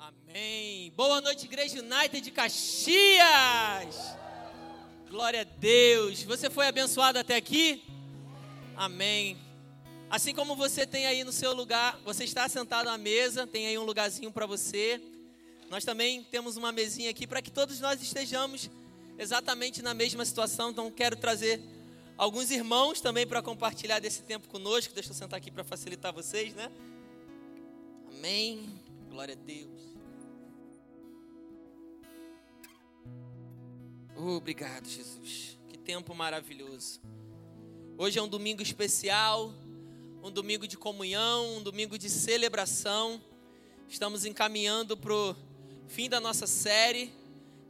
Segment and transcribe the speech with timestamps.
[0.00, 0.90] Amém.
[0.96, 4.16] Boa noite, Igreja United de Caxias.
[5.10, 6.22] Glória a Deus.
[6.22, 7.82] Você foi abençoado até aqui?
[8.74, 9.36] Amém.
[10.08, 13.76] Assim como você tem aí no seu lugar, você está sentado à mesa, tem aí
[13.76, 15.02] um lugarzinho para você.
[15.68, 18.70] Nós também temos uma mesinha aqui para que todos nós estejamos
[19.18, 20.70] exatamente na mesma situação.
[20.70, 21.60] Então quero trazer
[22.16, 24.94] alguns irmãos também para compartilhar desse tempo conosco.
[24.94, 26.72] Deixa eu sentar aqui para facilitar vocês, né?
[28.08, 28.66] Amém.
[29.10, 29.89] Glória a Deus.
[34.22, 35.58] Obrigado, Jesus.
[35.66, 37.00] Que tempo maravilhoso.
[37.96, 39.50] Hoje é um domingo especial,
[40.22, 43.18] um domingo de comunhão, um domingo de celebração.
[43.88, 45.34] Estamos encaminhando para o
[45.88, 47.10] fim da nossa série,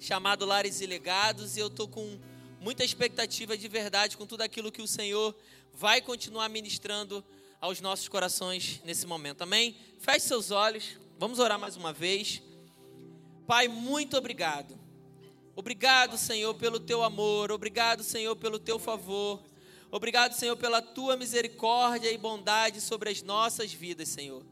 [0.00, 2.18] chamado Lares e Legados, e eu estou com
[2.60, 5.32] muita expectativa de verdade com tudo aquilo que o Senhor
[5.72, 7.24] vai continuar ministrando
[7.60, 9.42] aos nossos corações nesse momento.
[9.42, 9.76] Amém?
[10.00, 12.42] Feche seus olhos, vamos orar mais uma vez.
[13.46, 14.79] Pai, muito obrigado
[15.54, 17.50] Obrigado, Senhor, pelo teu amor.
[17.50, 19.40] Obrigado, Senhor, pelo teu favor.
[19.90, 24.42] Obrigado, Senhor, pela tua misericórdia e bondade sobre as nossas vidas, Senhor.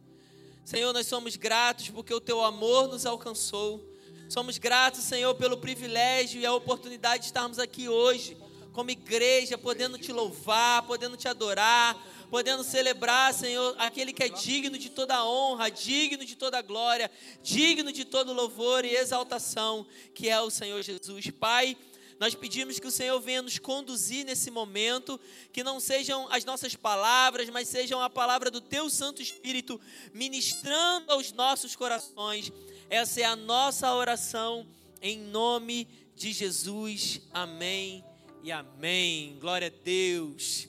[0.65, 3.83] Senhor, nós somos gratos porque o teu amor nos alcançou.
[4.29, 8.37] Somos gratos, Senhor, pelo privilégio e a oportunidade de estarmos aqui hoje,
[8.73, 11.97] como igreja, podendo te louvar, podendo te adorar,
[12.31, 17.11] podendo celebrar, Senhor, aquele que é digno de toda honra, digno de toda glória,
[17.43, 21.31] digno de todo louvor e exaltação, que é o Senhor Jesus.
[21.31, 21.77] Pai,
[22.19, 25.21] nós pedimos que o Senhor venha nos conduzir nesse momento,
[25.53, 29.81] que não sejam as nossas palavras, mas sejam a palavra do Teu Santo Espírito
[30.13, 32.53] ministrando aos nossos corações.
[32.91, 34.67] Essa é a nossa oração
[35.01, 37.21] em nome de Jesus.
[37.33, 38.08] Amém
[38.43, 39.37] e amém.
[39.41, 40.69] Glória a Deus.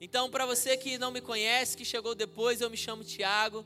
[0.00, 3.64] Então, para você que não me conhece, que chegou depois, eu me chamo Tiago,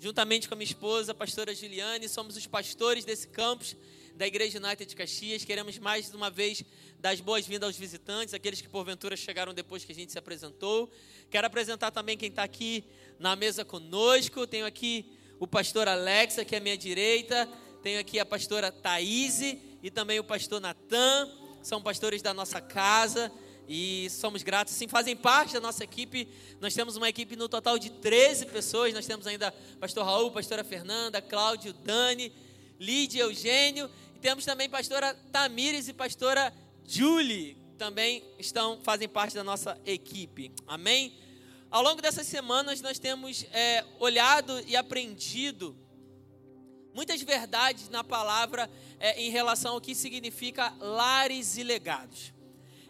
[0.00, 3.76] juntamente com a minha esposa, a pastora Juliane, somos os pastores desse campus
[4.14, 5.44] da Igreja United de Caxias.
[5.44, 6.64] Queremos mais uma vez
[7.00, 10.90] dar as boas-vindas aos visitantes, aqueles que porventura chegaram depois que a gente se apresentou.
[11.30, 12.84] Quero apresentar também quem está aqui
[13.18, 14.46] na mesa conosco.
[14.46, 15.04] Tenho aqui
[15.40, 17.48] o pastor Alexa, que é à minha direita.
[17.82, 19.40] Tenho aqui a pastora Thaís
[19.82, 21.43] e também o pastor Natan.
[21.64, 23.32] São pastores da nossa casa
[23.66, 26.28] e somos gratos, sim, fazem parte da nossa equipe.
[26.60, 28.92] Nós temos uma equipe no total de 13 pessoas.
[28.92, 32.30] Nós temos ainda pastor Raul, pastora Fernanda, Cláudio, Dani,
[32.78, 33.90] Lídia, Eugênio.
[34.14, 36.52] E temos também pastora Tamires e pastora
[36.84, 37.56] Julie.
[37.78, 40.52] Também estão, fazem parte da nossa equipe.
[40.66, 41.16] Amém?
[41.70, 45.74] Ao longo dessas semanas, nós temos é, olhado e aprendido
[46.92, 52.32] muitas verdades na palavra é, em relação ao que significa lares e legados.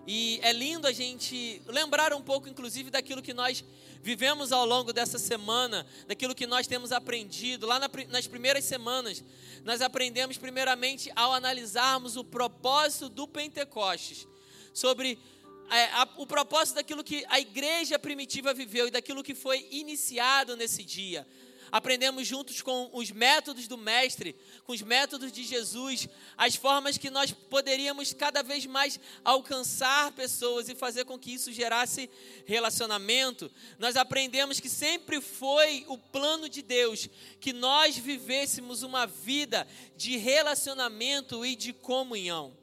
[0.06, 3.64] E é lindo a gente lembrar um pouco, inclusive, daquilo que nós
[4.02, 7.66] vivemos ao longo dessa semana, daquilo que nós temos aprendido.
[7.66, 9.24] Lá nas primeiras semanas,
[9.64, 14.28] nós aprendemos, primeiramente, ao analisarmos o propósito do Pentecostes,
[14.74, 15.18] sobre
[15.70, 20.54] é, a, o propósito daquilo que a igreja primitiva viveu e daquilo que foi iniciado
[20.54, 21.26] nesse dia
[21.74, 27.10] aprendemos juntos com os métodos do Mestre, com os métodos de Jesus, as formas que
[27.10, 32.08] nós poderíamos cada vez mais alcançar pessoas e fazer com que isso gerasse
[32.46, 33.50] relacionamento.
[33.76, 37.08] Nós aprendemos que sempre foi o plano de Deus
[37.40, 42.56] que nós vivêssemos uma vida de relacionamento e de comunhão.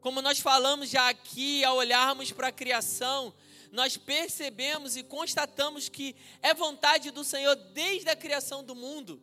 [0.00, 3.32] Como nós falamos já aqui, ao olharmos para a criação,
[3.72, 9.22] nós percebemos e constatamos que é vontade do Senhor desde a criação do mundo.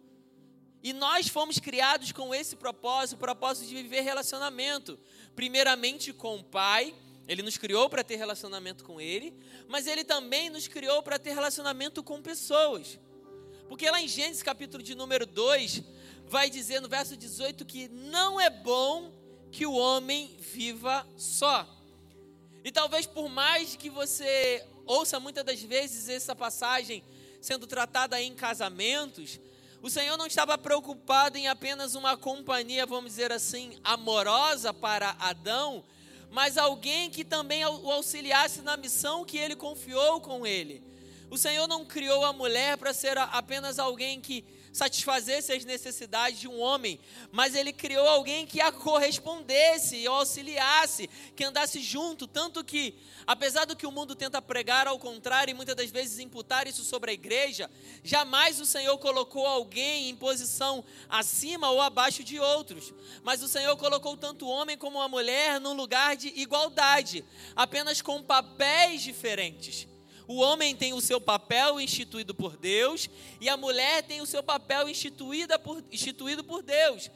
[0.82, 4.98] E nós fomos criados com esse propósito, o propósito de viver relacionamento.
[5.36, 6.96] Primeiramente com o Pai,
[7.28, 9.34] Ele nos criou para ter relacionamento com Ele,
[9.68, 13.00] mas Ele também nos criou para ter relacionamento com pessoas.
[13.68, 15.84] Porque lá em Gênesis capítulo de número 2,
[16.26, 19.12] vai dizer no verso 18 que não é bom
[19.52, 21.68] que o homem viva só.
[22.68, 27.02] E talvez por mais que você ouça muitas das vezes essa passagem
[27.40, 29.40] sendo tratada em casamentos,
[29.82, 35.82] o Senhor não estava preocupado em apenas uma companhia, vamos dizer assim, amorosa para Adão,
[36.30, 40.84] mas alguém que também o auxiliasse na missão que ele confiou com ele.
[41.32, 44.44] O Senhor não criou a mulher para ser apenas alguém que
[44.78, 47.00] satisfazesse as necessidades de um homem,
[47.32, 52.94] mas ele criou alguém que a correspondesse, e auxiliasse, que andasse junto, tanto que,
[53.26, 56.84] apesar do que o mundo tenta pregar ao contrário e muitas das vezes imputar isso
[56.84, 57.72] sobre a igreja,
[58.04, 63.76] jamais o Senhor colocou alguém em posição acima ou abaixo de outros, mas o Senhor
[63.78, 67.26] colocou tanto o homem como a mulher num lugar de igualdade,
[67.56, 69.88] apenas com papéis diferentes.
[70.28, 73.10] O homem tem o seu papel instituído por Deus
[73.40, 77.10] e a mulher tem o seu papel instituída por, instituído por Deus.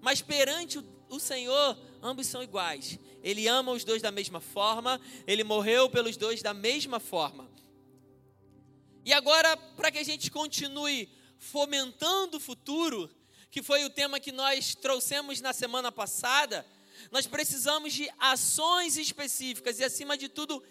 [0.00, 2.98] Mas perante o, o Senhor, ambos são iguais.
[3.22, 7.50] Ele ama os dois da mesma forma, ele morreu pelos dois da mesma forma.
[9.04, 13.10] E agora, para que a gente continue fomentando o futuro,
[13.50, 16.66] que foi o tema que nós trouxemos na semana passada,
[17.10, 20.62] nós precisamos de ações específicas e, acima de tudo,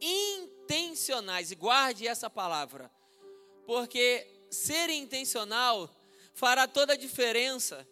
[0.00, 1.50] intencionais.
[1.50, 2.90] E guarde essa palavra,
[3.66, 5.88] porque ser intencional
[6.34, 7.86] fará toda a diferença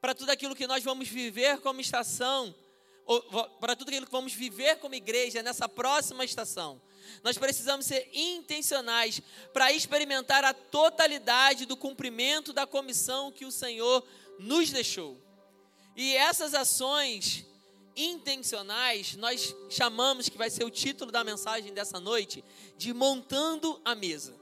[0.00, 2.54] para tudo aquilo que nós vamos viver como estação,
[3.60, 6.80] para tudo aquilo que vamos viver como igreja nessa próxima estação.
[7.22, 9.20] Nós precisamos ser intencionais
[9.52, 14.06] para experimentar a totalidade do cumprimento da comissão que o Senhor
[14.38, 15.20] nos deixou.
[15.96, 17.46] E essas ações
[17.96, 22.44] intencionais, nós chamamos, que vai ser o título da mensagem dessa noite,
[22.76, 24.34] de Montando a Mesa.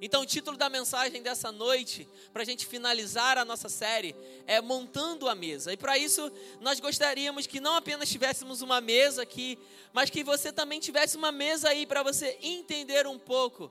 [0.00, 4.14] Então, o título da mensagem dessa noite, para a gente finalizar a nossa série,
[4.46, 5.72] é Montando a Mesa.
[5.72, 9.58] E para isso, nós gostaríamos que não apenas tivéssemos uma mesa aqui,
[9.92, 13.70] mas que você também tivesse uma mesa aí para você entender um pouco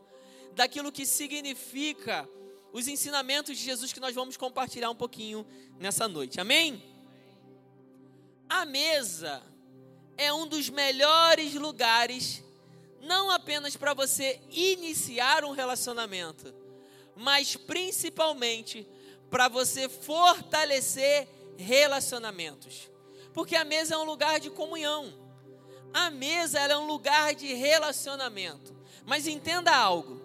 [0.54, 2.28] daquilo que significa
[2.74, 5.46] os ensinamentos de Jesus que nós vamos compartilhar um pouquinho
[5.80, 6.40] nessa noite.
[6.42, 6.95] Amém?
[8.50, 9.42] A mesa
[10.18, 12.44] é um dos melhores lugares
[13.02, 16.54] não apenas para você iniciar um relacionamento,
[17.16, 18.88] mas principalmente
[19.30, 21.28] para você fortalecer
[21.58, 22.90] relacionamentos.
[23.34, 25.14] Porque a mesa é um lugar de comunhão.
[25.94, 28.76] A mesa é um lugar de relacionamento.
[29.06, 30.22] Mas entenda algo.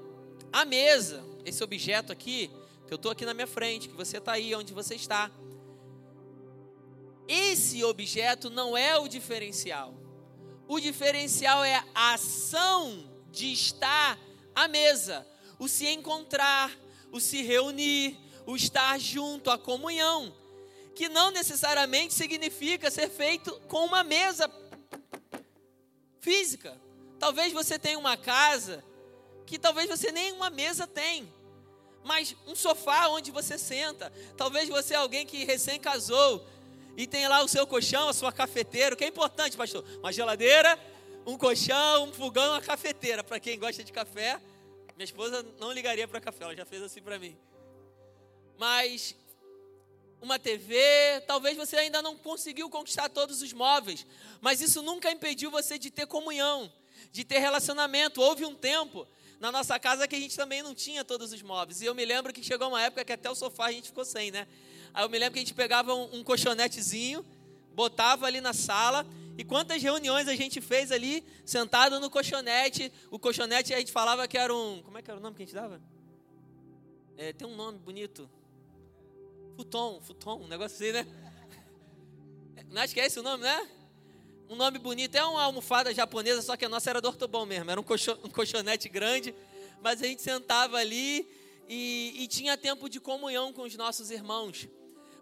[0.53, 2.51] A mesa, esse objeto aqui,
[2.87, 5.31] que eu estou aqui na minha frente, que você está aí onde você está.
[7.33, 9.95] Esse objeto não é o diferencial.
[10.67, 14.19] O diferencial é a ação de estar
[14.53, 15.25] à mesa,
[15.57, 16.77] o se encontrar,
[17.13, 20.35] o se reunir, o estar junto, a comunhão,
[20.93, 24.51] que não necessariamente significa ser feito com uma mesa
[26.19, 26.83] física.
[27.17, 28.83] Talvez você tenha uma casa
[29.47, 31.33] que talvez você nem uma mesa tem,
[32.03, 34.13] mas um sofá onde você senta.
[34.37, 36.45] Talvez você é alguém que recém casou
[37.01, 39.83] e tem lá o seu colchão, a sua cafeteira, o que é importante, pastor?
[40.01, 40.79] Uma geladeira,
[41.25, 43.25] um colchão, um fogão, uma cafeteira.
[43.25, 44.39] Para quem gosta de café,
[44.95, 47.35] minha esposa não ligaria para café, ela já fez assim para mim.
[48.59, 49.17] Mas
[50.21, 50.77] uma TV,
[51.27, 54.07] talvez você ainda não conseguiu conquistar todos os móveis,
[54.39, 56.71] mas isso nunca impediu você de ter comunhão,
[57.11, 58.21] de ter relacionamento.
[58.21, 59.09] Houve um tempo
[59.41, 61.81] na nossa casa que a gente também não tinha todos os móveis.
[61.81, 64.05] E eu me lembro que chegou uma época que até o sofá a gente ficou
[64.05, 64.47] sem, né?
[64.93, 67.25] Aí eu me lembro que a gente pegava um, um colchonetezinho,
[67.75, 69.07] botava ali na sala,
[69.41, 72.93] e quantas reuniões a gente fez ali, sentado no colchonete.
[73.11, 74.83] O colchonete a gente falava que era um.
[74.83, 75.81] Como é que era o nome que a gente dava?
[77.17, 78.29] É, tem um nome bonito.
[79.57, 81.07] Futon, futon, um negócio assim, né?
[82.83, 83.69] Acho que é esse o nome, né?
[84.49, 85.15] Um nome bonito.
[85.15, 87.71] É uma almofada japonesa, só que a nossa era do ortobom mesmo.
[87.71, 89.35] Era um, colchon, um colchonete grande,
[89.81, 91.27] mas a gente sentava ali
[91.69, 94.69] e, e tinha tempo de comunhão com os nossos irmãos.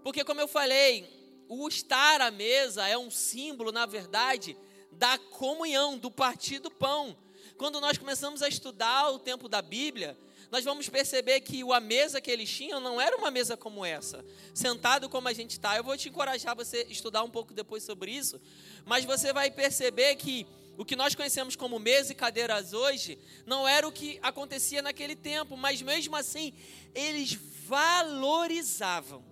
[0.08, 1.06] Porque, como eu falei,
[1.50, 4.56] o estar à mesa é um símbolo, na verdade,
[4.90, 7.14] da comunhão, do partir do pão.
[7.58, 10.18] Quando nós começamos a estudar o tempo da Bíblia,
[10.50, 14.24] nós vamos perceber que a mesa que eles tinham não era uma mesa como essa,
[14.54, 15.76] sentado como a gente está.
[15.76, 18.40] Eu vou te encorajar você estudar um pouco depois sobre isso,
[18.86, 20.46] mas você vai perceber que
[20.78, 25.14] o que nós conhecemos como mesa e cadeiras hoje não era o que acontecia naquele
[25.14, 26.54] tempo, mas mesmo assim
[26.94, 27.34] eles
[27.66, 29.27] valorizavam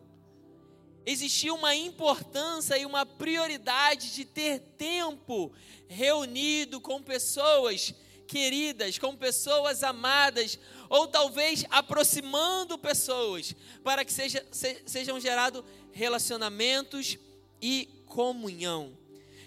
[1.06, 5.52] existia uma importância e uma prioridade de ter tempo
[5.86, 7.94] reunido com pessoas
[8.26, 10.58] queridas, com pessoas amadas,
[10.88, 17.16] ou talvez aproximando pessoas, para que seja, se, sejam gerados relacionamentos
[17.62, 18.98] e comunhão.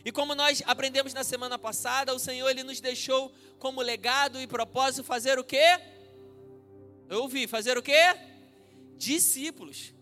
[0.05, 4.47] E como nós aprendemos na semana passada, o Senhor ele nos deixou como legado e
[4.47, 5.77] propósito fazer o quê?
[7.09, 8.15] Eu ouvi, fazer o quê?
[8.95, 9.93] Discípulos.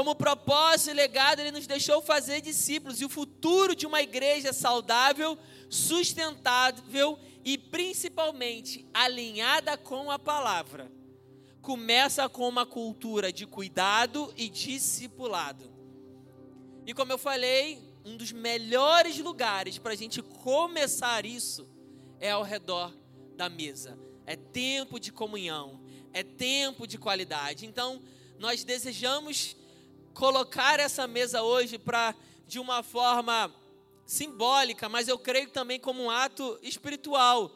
[0.00, 3.02] Como propósito e legado, ele nos deixou fazer discípulos.
[3.02, 5.36] E o futuro de uma igreja saudável,
[5.68, 10.90] sustentável e principalmente alinhada com a palavra
[11.60, 15.70] começa com uma cultura de cuidado e discipulado.
[16.86, 21.68] E como eu falei, um dos melhores lugares para a gente começar isso
[22.18, 22.90] é ao redor
[23.36, 23.98] da mesa.
[24.24, 25.78] É tempo de comunhão,
[26.10, 27.66] é tempo de qualidade.
[27.66, 28.00] Então,
[28.38, 29.59] nós desejamos
[30.20, 32.14] colocar essa mesa hoje para,
[32.46, 33.50] de uma forma
[34.04, 37.50] simbólica, mas eu creio também como um ato espiritual,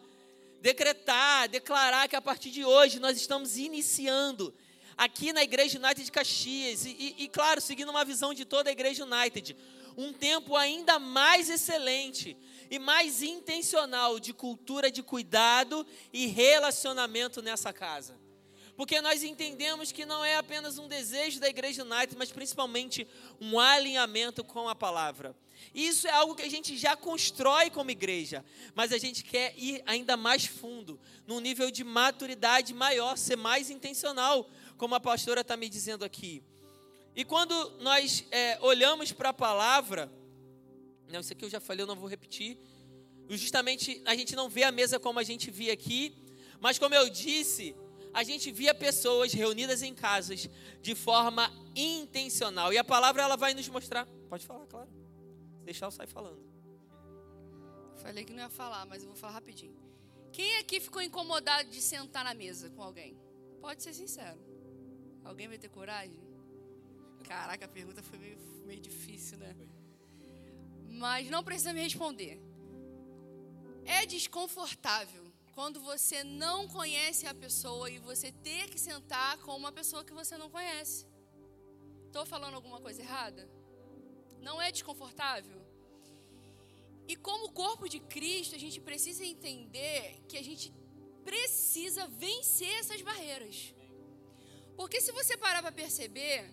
[0.62, 4.54] decretar, declarar que a partir de hoje nós estamos iniciando
[4.96, 8.70] aqui na Igreja United de Caxias, e, e, e, claro, seguindo uma visão de toda
[8.70, 9.54] a Igreja United,
[9.94, 12.34] um tempo ainda mais excelente
[12.70, 18.23] e mais intencional de cultura de cuidado e relacionamento nessa casa.
[18.76, 23.06] Porque nós entendemos que não é apenas um desejo da Igreja United, mas principalmente
[23.40, 25.36] um alinhamento com a palavra.
[25.72, 29.82] Isso é algo que a gente já constrói como igreja, mas a gente quer ir
[29.86, 35.56] ainda mais fundo, num nível de maturidade maior, ser mais intencional, como a pastora está
[35.56, 36.42] me dizendo aqui.
[37.14, 40.10] E quando nós é, olhamos para a palavra,
[41.08, 42.58] não, isso aqui eu já falei, eu não vou repetir.
[43.28, 46.12] Justamente a gente não vê a mesa como a gente via aqui,
[46.60, 47.74] mas como eu disse,
[48.14, 50.48] a gente via pessoas reunidas em casas
[50.80, 52.72] de forma intencional.
[52.72, 54.06] E a palavra ela vai nos mostrar.
[54.28, 54.88] Pode falar, claro.
[55.64, 56.40] deixar eu sair falando.
[57.96, 59.76] Falei que não ia falar, mas eu vou falar rapidinho.
[60.32, 63.18] Quem aqui ficou incomodado de sentar na mesa com alguém?
[63.60, 64.38] Pode ser sincero.
[65.24, 66.22] Alguém vai ter coragem?
[67.24, 69.56] Caraca, a pergunta foi meio, meio difícil, né?
[70.88, 72.40] Mas não precisa me responder.
[73.84, 75.23] É desconfortável
[75.54, 80.12] quando você não conhece a pessoa e você ter que sentar com uma pessoa que
[80.12, 81.06] você não conhece.
[82.06, 83.48] Estou falando alguma coisa errada?
[84.40, 85.60] Não é desconfortável?
[87.06, 90.72] E como corpo de Cristo, a gente precisa entender que a gente
[91.22, 93.74] precisa vencer essas barreiras.
[94.76, 96.50] Porque se você parar para perceber,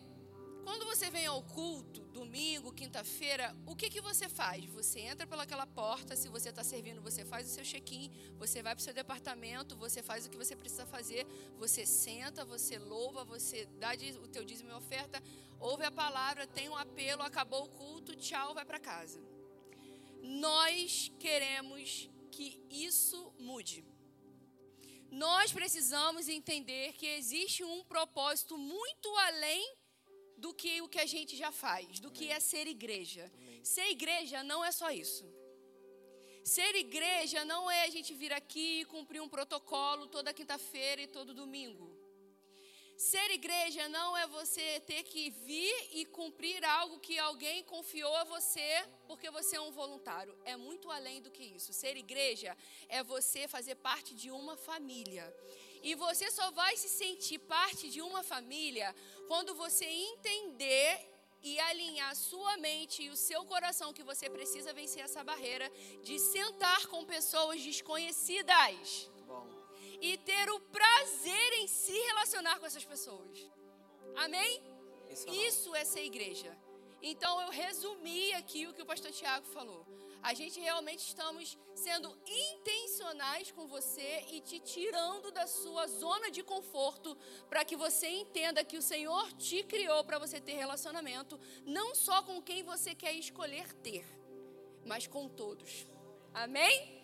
[0.64, 4.64] quando você vem ao culto, domingo, quinta-feira, o que, que você faz?
[4.66, 8.76] Você entra pelaquela porta, se você está servindo, você faz o seu check-in, você vai
[8.76, 11.26] para o seu departamento, você faz o que você precisa fazer,
[11.58, 13.92] você senta, você louva, você dá
[14.24, 15.22] o teu dízimo e oferta,
[15.60, 19.20] ouve a palavra, tem um apelo, acabou o culto, tchau, vai para casa.
[20.22, 23.84] Nós queremos que isso mude.
[25.10, 29.81] Nós precisamos entender que existe um propósito muito além
[30.44, 33.32] do que o que a gente já faz, do que é ser igreja.
[33.64, 35.26] Ser igreja não é só isso.
[36.44, 41.08] Ser igreja não é a gente vir aqui e cumprir um protocolo toda quinta-feira e
[41.08, 41.88] todo domingo.
[43.10, 48.24] Ser igreja não é você ter que vir e cumprir algo que alguém confiou a
[48.24, 48.70] você
[49.08, 50.36] porque você é um voluntário.
[50.46, 51.74] É muito além do que isso.
[51.74, 52.56] Ser igreja
[52.88, 55.26] é você fazer parte de uma família.
[55.82, 58.96] E você só vai se sentir parte de uma família
[59.28, 61.12] quando você entender
[61.44, 65.72] e alinhar sua mente e o seu coração que você precisa vencer essa barreira
[66.04, 69.10] de sentar com pessoas desconhecidas
[70.00, 73.50] e ter o prazer em se relacionar com essas pessoas.
[74.16, 74.62] Amém?
[75.28, 76.56] Isso é ser igreja.
[77.02, 79.86] Então eu resumi aqui o que o pastor Tiago falou.
[80.24, 86.44] A gente realmente estamos sendo intencionais com você e te tirando da sua zona de
[86.44, 87.18] conforto
[87.50, 92.22] para que você entenda que o Senhor te criou para você ter relacionamento, não só
[92.22, 94.06] com quem você quer escolher ter,
[94.86, 95.88] mas com todos.
[96.34, 97.02] Amém?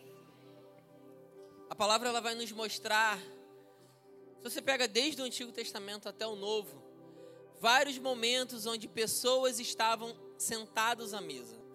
[1.69, 6.35] A palavra ela vai nos mostrar, se você pega desde o Antigo Testamento até o
[6.35, 6.83] Novo,
[7.59, 11.66] vários momentos onde pessoas estavam sentados à mesa.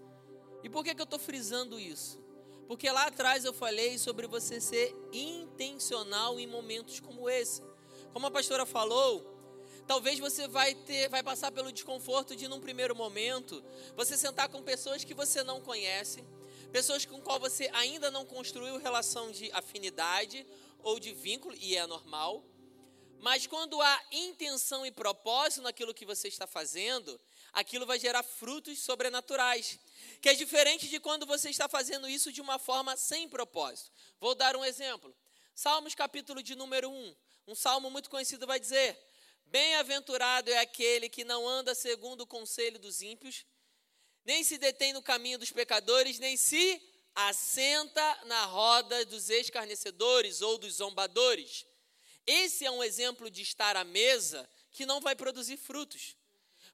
[0.63, 2.21] E por que, que eu estou frisando isso?
[2.67, 7.63] Porque lá atrás eu falei sobre você ser intencional em momentos como esse.
[8.13, 9.33] Como a pastora falou,
[9.87, 13.63] talvez você vai ter, vai passar pelo desconforto de num primeiro momento
[13.97, 16.25] você sentar com pessoas que você não conhece,
[16.71, 20.47] pessoas com qual você ainda não construiu relação de afinidade
[20.83, 22.45] ou de vínculo, e é normal.
[23.21, 27.21] Mas quando há intenção e propósito naquilo que você está fazendo,
[27.53, 29.79] aquilo vai gerar frutos sobrenaturais.
[30.21, 33.91] Que é diferente de quando você está fazendo isso de uma forma sem propósito.
[34.21, 35.15] Vou dar um exemplo.
[35.55, 37.17] Salmos capítulo de número 1.
[37.49, 38.99] Um salmo muito conhecido vai dizer:
[39.47, 43.45] Bem-aventurado é aquele que não anda segundo o conselho dos ímpios,
[44.25, 46.81] nem se detém no caminho dos pecadores, nem se
[47.15, 51.67] assenta na roda dos escarnecedores ou dos zombadores.
[52.27, 56.17] Esse é um exemplo de estar à mesa que não vai produzir frutos,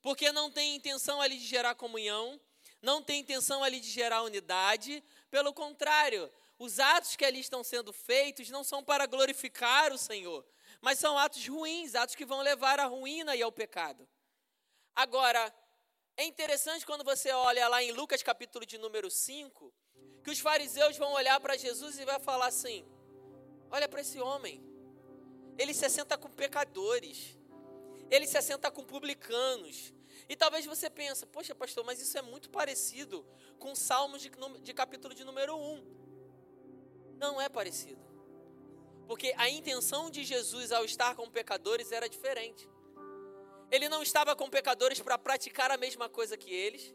[0.00, 2.40] porque não tem intenção ali de gerar comunhão,
[2.80, 7.92] não tem intenção ali de gerar unidade, pelo contrário, os atos que ali estão sendo
[7.92, 10.44] feitos não são para glorificar o Senhor,
[10.80, 14.08] mas são atos ruins, atos que vão levar à ruína e ao pecado.
[14.94, 15.54] Agora,
[16.16, 19.72] é interessante quando você olha lá em Lucas capítulo de número 5,
[20.24, 22.84] que os fariseus vão olhar para Jesus e vai falar assim:
[23.70, 24.60] Olha para esse homem.
[25.56, 27.38] Ele se assenta com pecadores.
[28.10, 29.92] Ele se assenta com publicanos.
[30.28, 33.26] E talvez você pense, poxa, pastor, mas isso é muito parecido
[33.58, 34.30] com Salmos de,
[34.62, 35.84] de capítulo de número 1.
[37.18, 38.00] Não é parecido.
[39.06, 42.68] Porque a intenção de Jesus ao estar com pecadores era diferente.
[43.70, 46.94] Ele não estava com pecadores para praticar a mesma coisa que eles.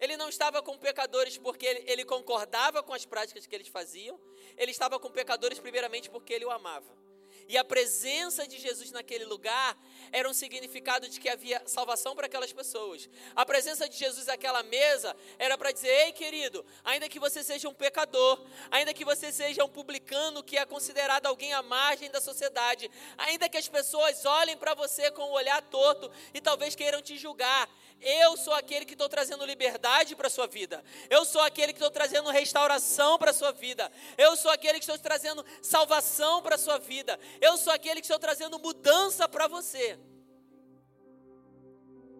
[0.00, 4.20] Ele não estava com pecadores porque ele, ele, concordava com as práticas que eles faziam.
[4.56, 7.03] Ele estava com pecadores primeiramente porque ele o amava.
[7.48, 9.76] E a presença de Jesus naquele lugar
[10.10, 13.08] era um significado de que havia salvação para aquelas pessoas.
[13.34, 17.68] A presença de Jesus naquela mesa era para dizer: ei, querido, ainda que você seja
[17.68, 22.20] um pecador, ainda que você seja um publicano que é considerado alguém à margem da
[22.20, 26.74] sociedade, ainda que as pessoas olhem para você com o um olhar torto e talvez
[26.74, 27.68] queiram te julgar,
[28.00, 30.84] eu sou aquele que estou trazendo liberdade para a sua vida.
[31.08, 33.90] Eu sou aquele que estou trazendo restauração para a sua vida.
[34.18, 37.18] Eu sou aquele que estou trazendo salvação para a sua vida.
[37.40, 39.98] Eu sou aquele que estou trazendo mudança para você.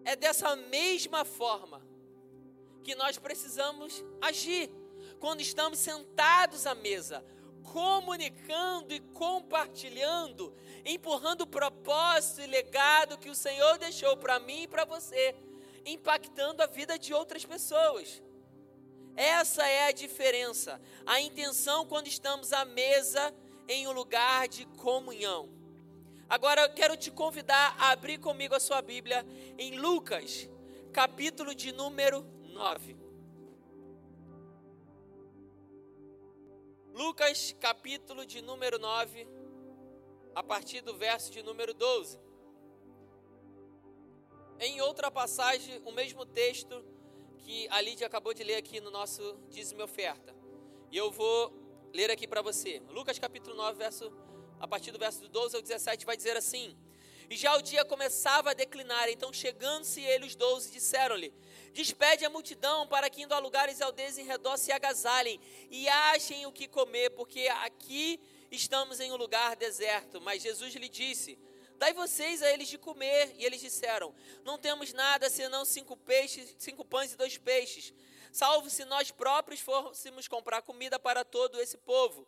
[0.03, 1.81] É dessa mesma forma
[2.83, 4.69] que nós precisamos agir
[5.19, 7.25] quando estamos sentados à mesa,
[7.63, 10.55] comunicando e compartilhando,
[10.85, 15.35] empurrando o propósito e legado que o Senhor deixou para mim e para você
[15.85, 18.21] impactando a vida de outras pessoas.
[19.15, 20.81] Essa é a diferença.
[21.05, 23.33] A intenção quando estamos à mesa
[23.67, 25.49] em um lugar de comunhão.
[26.27, 29.25] Agora eu quero te convidar a abrir comigo a sua Bíblia
[29.57, 30.49] em Lucas,
[30.91, 32.97] capítulo de número 9.
[36.93, 39.27] Lucas, capítulo de número 9,
[40.33, 42.19] a partir do verso de número 12.
[44.59, 46.83] Em outra passagem, o mesmo texto
[47.39, 50.33] que a Lídia acabou de ler aqui no nosso dízimo e oferta.
[50.89, 51.64] E eu vou
[51.95, 52.81] ler aqui para você.
[52.89, 54.11] Lucas capítulo 9, verso,
[54.59, 56.77] a partir do verso 12 ao 17, vai dizer assim:
[57.29, 61.33] E já o dia começava a declinar, então chegando-se ele, os doze, disseram-lhe:
[61.71, 65.39] Despede a multidão para que indo a lugares aldeias em redor se agasalhem
[65.71, 68.19] e achem o que comer, porque aqui
[68.51, 70.19] estamos em um lugar deserto.
[70.19, 71.39] Mas Jesus lhe disse:
[71.77, 73.33] Dai vocês a eles de comer.
[73.37, 77.93] E eles disseram: Não temos nada senão cinco peixes, cinco pães e dois peixes.
[78.35, 82.27] Salvo se nós próprios fôssemos comprar comida para todo esse povo.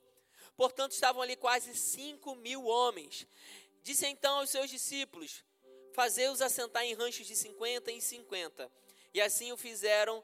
[0.55, 3.27] Portanto, estavam ali quase cinco mil homens.
[3.83, 5.43] Disse então aos seus discípulos:
[5.93, 8.71] Fazei-os assentar em ranchos de cinquenta em cinquenta.
[9.13, 10.23] E assim o fizeram,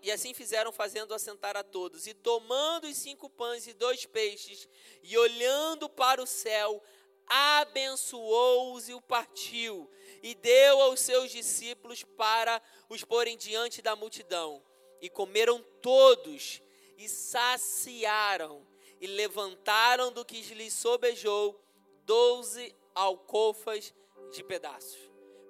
[0.00, 2.06] e assim fizeram, fazendo assentar a todos.
[2.06, 4.66] E tomando os cinco pães e dois peixes,
[5.02, 6.82] e olhando para o céu,
[7.26, 9.86] abençoou-os e o partiu,
[10.22, 14.69] e deu aos seus discípulos para os porem diante da multidão.
[15.00, 16.62] E comeram todos,
[16.96, 18.66] e saciaram,
[19.00, 21.58] e levantaram do que lhes sobejou
[22.04, 23.94] doze alcofas
[24.32, 24.98] de pedaços.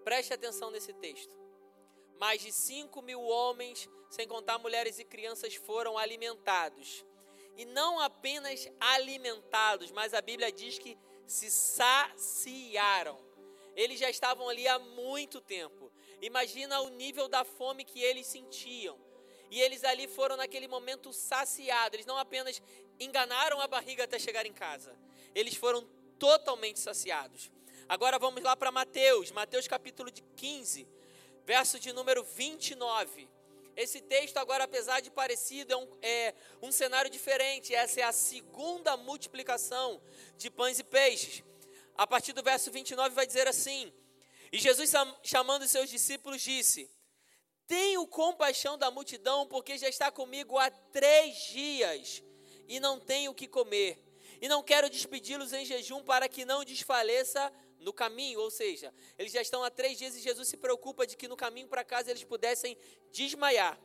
[0.04, 1.34] Preste atenção nesse texto.
[2.18, 7.04] Mais de cinco mil homens, sem contar mulheres e crianças, foram alimentados.
[7.56, 13.18] E não apenas alimentados, mas a Bíblia diz que se saciaram.
[13.74, 15.90] Eles já estavam ali há muito tempo.
[16.20, 18.98] Imagina o nível da fome que eles sentiam.
[19.50, 21.94] E eles ali foram naquele momento saciados.
[21.94, 22.62] Eles não apenas
[22.98, 24.94] enganaram a barriga até chegar em casa.
[25.34, 25.82] Eles foram
[26.18, 27.50] totalmente saciados.
[27.88, 30.86] Agora vamos lá para Mateus, Mateus capítulo 15,
[31.44, 33.28] verso de número 29.
[33.76, 37.74] Esse texto, agora, apesar de parecido, é um, é um cenário diferente.
[37.74, 40.00] Essa é a segunda multiplicação
[40.36, 41.42] de pães e peixes.
[41.96, 43.92] A partir do verso 29 vai dizer assim:
[44.52, 44.92] E Jesus,
[45.24, 46.90] chamando seus discípulos, disse:
[47.70, 52.20] Tenho compaixão da multidão, porque já está comigo há três dias
[52.66, 53.96] e não tenho o que comer.
[54.42, 59.30] E não quero despedi-los em jejum para que não desfaleça no caminho, ou seja, eles
[59.30, 62.10] já estão há três dias e Jesus se preocupa de que no caminho para casa
[62.10, 62.76] eles pudessem
[63.12, 63.80] desmaiar.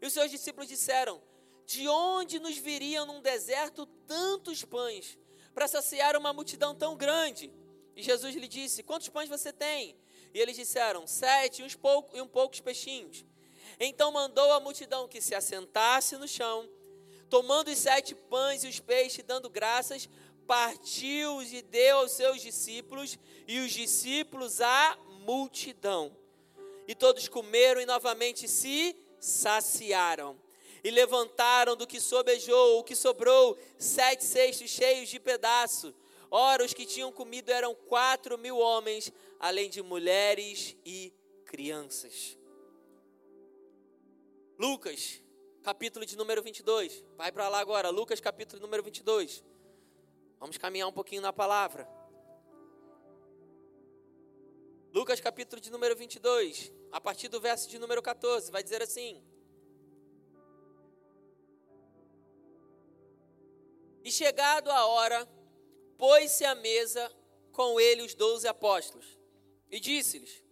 [0.00, 1.20] E os seus discípulos disseram:
[1.66, 5.18] De onde nos viriam num deserto tantos pães
[5.52, 7.52] para saciar uma multidão tão grande?
[7.96, 9.98] E Jesus lhe disse: Quantos pães você tem?
[10.32, 13.24] E eles disseram: Sete uns pouco, e um poucos peixinhos.
[13.78, 16.68] Então mandou a multidão que se assentasse no chão,
[17.28, 20.08] tomando os sete pães e os peixes, dando graças,
[20.46, 26.16] partiu e deu aos seus discípulos, e os discípulos à multidão.
[26.86, 30.38] E todos comeram e novamente se saciaram.
[30.82, 35.94] E levantaram do que sobejou, o que sobrou, sete cestos cheios de pedaço.
[36.30, 41.12] Ora, os que tinham comido eram quatro mil homens, além de mulheres e
[41.44, 42.36] crianças.
[44.58, 45.22] Lucas,
[45.62, 47.04] capítulo de número 22.
[47.16, 49.44] Vai para lá agora, Lucas, capítulo número 22.
[50.40, 51.88] Vamos caminhar um pouquinho na palavra.
[54.92, 59.22] Lucas capítulo de número 22, a partir do verso de número 14, vai dizer assim:
[64.02, 65.28] E chegado a hora,
[65.98, 67.12] pôs-se à mesa
[67.52, 69.17] com ele os doze apóstolos
[69.70, 70.42] e disse-lhes: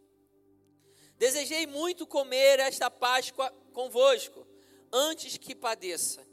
[1.19, 4.47] Desejei muito comer esta Páscoa convosco,
[4.93, 6.27] antes que padeça.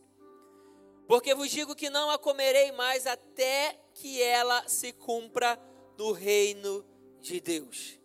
[1.07, 5.59] Porque vos digo que não a comerei mais até que ela se cumpra
[5.97, 6.85] no reino
[7.19, 7.99] de Deus.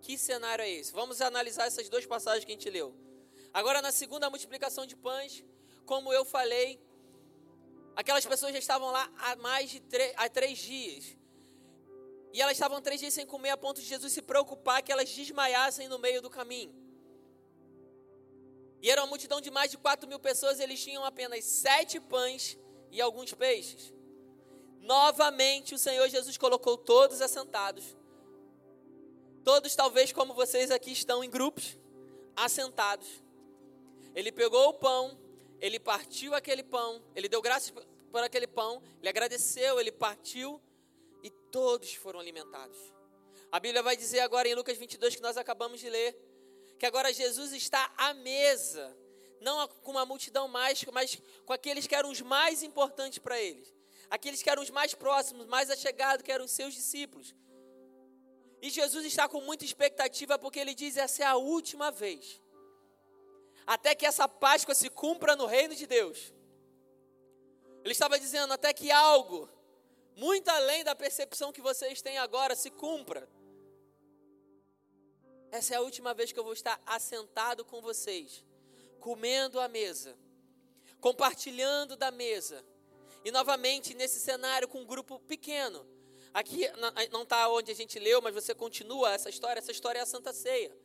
[0.00, 0.92] Que cenário é esse?
[0.92, 2.94] Vamos analisar essas duas passagens que a gente leu.
[3.52, 5.44] Agora, na segunda multiplicação de pães,
[5.86, 6.80] como eu falei,
[7.94, 9.82] aquelas pessoas já estavam lá há mais de
[10.16, 11.16] há três dias.
[12.34, 15.08] E elas estavam três dias sem comer a ponto de Jesus se preocupar que elas
[15.08, 16.74] desmaiassem no meio do caminho.
[18.82, 22.58] E era uma multidão de mais de quatro mil pessoas, eles tinham apenas sete pães
[22.90, 23.94] e alguns peixes.
[24.80, 27.96] Novamente o Senhor Jesus colocou todos assentados.
[29.44, 31.78] Todos, talvez como vocês aqui estão em grupos,
[32.34, 33.22] assentados.
[34.12, 35.16] Ele pegou o pão,
[35.60, 37.72] ele partiu aquele pão, ele deu graças
[38.10, 40.60] por aquele pão, ele agradeceu, ele partiu
[41.24, 42.76] e todos foram alimentados.
[43.50, 46.14] A Bíblia vai dizer agora em Lucas 22 que nós acabamos de ler,
[46.78, 48.94] que agora Jesus está à mesa,
[49.40, 53.74] não com uma multidão mais, mas com aqueles que eram os mais importantes para eles,
[54.10, 57.34] aqueles que eram os mais próximos, mais achegados, que eram os seus discípulos.
[58.60, 62.42] E Jesus está com muita expectativa porque ele diz: essa é a última vez,
[63.66, 66.34] até que essa Páscoa se cumpra no reino de Deus.
[67.82, 69.48] Ele estava dizendo até que algo
[70.16, 73.28] muito além da percepção que vocês têm agora, se cumpra.
[75.50, 78.44] Essa é a última vez que eu vou estar assentado com vocês,
[78.98, 80.16] comendo à mesa,
[81.00, 82.64] compartilhando da mesa.
[83.24, 85.86] E novamente nesse cenário com um grupo pequeno.
[86.32, 86.68] Aqui
[87.12, 89.60] não está onde a gente leu, mas você continua essa história.
[89.60, 90.76] Essa história é a Santa Ceia.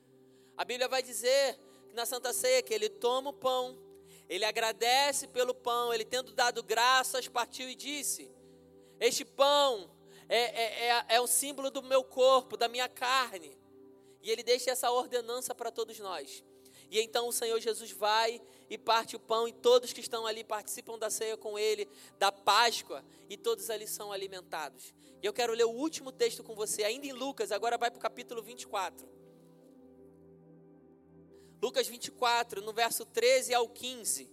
[0.55, 3.77] A Bíblia vai dizer que na Santa Ceia que ele toma o pão,
[4.29, 8.31] ele agradece pelo pão, ele tendo dado graças, partiu e disse:
[8.99, 9.89] este pão
[10.27, 13.57] é, é, é, é um símbolo do meu corpo, da minha carne.
[14.21, 16.43] E ele deixa essa ordenança para todos nós.
[16.91, 20.43] E então o Senhor Jesus vai e parte o pão, e todos que estão ali
[20.43, 24.93] participam da ceia com ele, da Páscoa, e todos ali são alimentados.
[25.21, 27.97] E eu quero ler o último texto com você, ainda em Lucas, agora vai para
[27.97, 29.07] o capítulo 24.
[31.61, 34.29] Lucas 24, no verso 13 ao 15.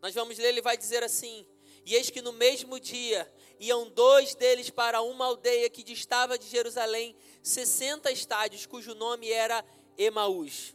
[0.00, 1.46] Nós vamos ler, ele vai dizer assim:
[1.86, 6.48] E eis que no mesmo dia iam dois deles para uma aldeia que distava de
[6.48, 9.64] Jerusalém 60 estádios, cujo nome era
[9.96, 10.74] Emaús.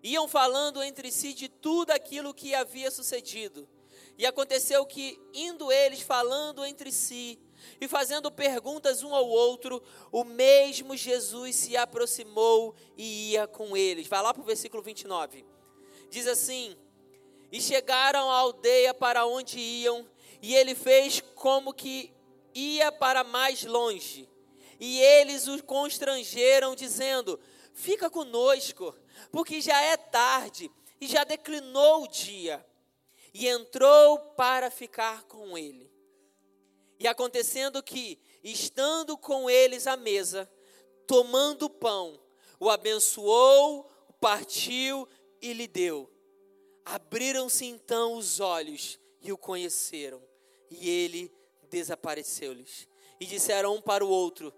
[0.00, 3.68] Iam falando entre si de tudo aquilo que havia sucedido.
[4.16, 7.36] E aconteceu que, indo eles falando entre si
[7.80, 9.82] e fazendo perguntas um ao outro,
[10.12, 14.06] o mesmo Jesus se aproximou e ia com eles.
[14.06, 15.44] Vai lá para o versículo 29.
[16.10, 16.76] Diz assim:
[17.52, 20.08] E chegaram à aldeia para onde iam,
[20.40, 22.10] e ele fez como que
[22.54, 24.28] ia para mais longe.
[24.80, 27.38] E eles o constrangeram, dizendo:
[27.74, 28.96] Fica conosco,
[29.30, 32.66] porque já é tarde e já declinou o dia.
[33.34, 35.90] E entrou para ficar com ele.
[36.98, 40.50] E acontecendo que, estando com eles à mesa,
[41.06, 42.20] tomando o pão,
[42.60, 45.08] o abençoou, partiu
[45.40, 46.11] e lhe deu.
[46.84, 50.22] Abriram-se então os olhos e o conheceram
[50.70, 51.32] e ele
[51.70, 52.88] desapareceu-lhes.
[53.20, 54.52] E disseram um para o outro: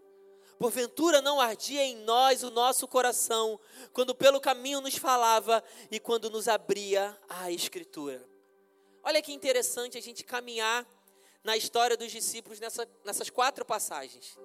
[0.58, 3.60] Porventura não ardia em nós o nosso coração,
[3.92, 8.26] quando pelo caminho nos falava e quando nos abria a Escritura.
[9.02, 10.86] Olha que interessante a gente caminhar
[11.42, 14.38] na história dos discípulos nessa, nessas quatro passagens.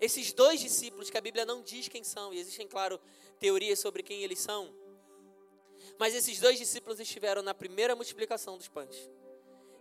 [0.00, 3.00] Esses dois discípulos, que a Bíblia não diz quem são, e existem, claro,
[3.40, 4.72] teorias sobre quem eles são,
[5.98, 9.10] mas esses dois discípulos estiveram na primeira multiplicação dos pães.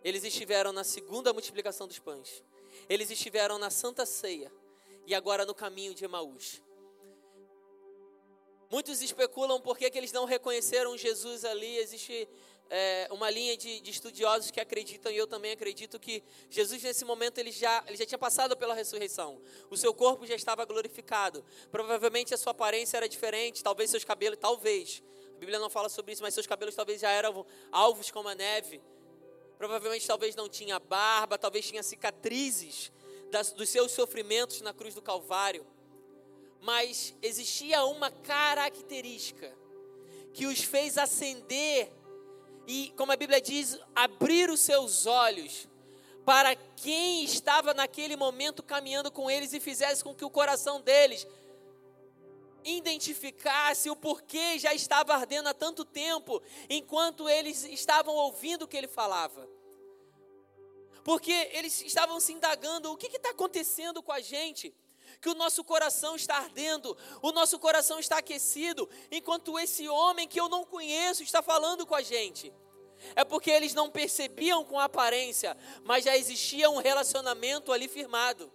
[0.03, 2.43] Eles estiveram na segunda multiplicação dos pães.
[2.89, 4.51] Eles estiveram na Santa Ceia.
[5.05, 6.61] E agora no caminho de Emaús.
[8.69, 11.77] Muitos especulam por que, eles não reconheceram Jesus ali.
[11.77, 12.27] Existe
[12.69, 17.05] é, uma linha de, de, estudiosos que acreditam, e eu também acredito, que Jesus nesse
[17.05, 19.39] momento ele já, ele já tinha passado pela ressurreição.
[19.69, 21.45] O seu corpo já estava glorificado.
[21.71, 25.03] Provavelmente a sua aparência era diferente, talvez seus cabelos, talvez.
[25.43, 28.81] Bíblia não fala sobre isso, mas seus cabelos talvez já eram alvos como a neve.
[29.57, 32.91] Provavelmente talvez não tinha barba, talvez tinha cicatrizes
[33.29, 35.65] das, dos seus sofrimentos na cruz do Calvário.
[36.61, 39.55] Mas existia uma característica
[40.33, 41.91] que os fez acender
[42.65, 45.67] e, como a Bíblia diz, abrir os seus olhos
[46.25, 51.27] para quem estava naquele momento caminhando com eles e fizesse com que o coração deles
[52.65, 58.77] identificasse o porquê já estava ardendo há tanto tempo, enquanto eles estavam ouvindo o que
[58.77, 59.47] ele falava.
[61.03, 64.73] Porque eles estavam se indagando: o que está acontecendo com a gente?
[65.21, 70.39] Que o nosso coração está ardendo, o nosso coração está aquecido, enquanto esse homem que
[70.39, 72.53] eu não conheço está falando com a gente.
[73.15, 78.51] É porque eles não percebiam com aparência, mas já existia um relacionamento ali firmado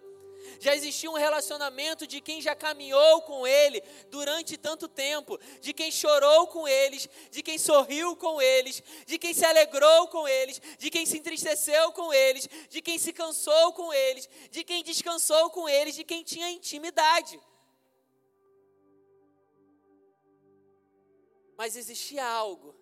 [0.61, 5.91] já existia um relacionamento de quem já caminhou com ele durante tanto tempo, de quem
[5.91, 10.91] chorou com eles, de quem sorriu com eles, de quem se alegrou com eles, de
[10.91, 15.69] quem se entristeceu com eles, de quem se cansou com eles, de quem descansou com
[15.69, 17.41] eles, de quem tinha intimidade.
[21.57, 22.75] Mas existia algo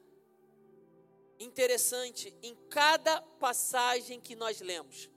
[1.38, 5.15] interessante em cada passagem que nós lemos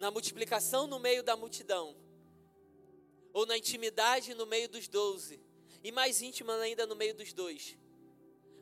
[0.00, 1.94] na multiplicação no meio da multidão,
[3.34, 5.38] ou na intimidade no meio dos doze,
[5.84, 7.76] e mais íntima ainda no meio dos dois.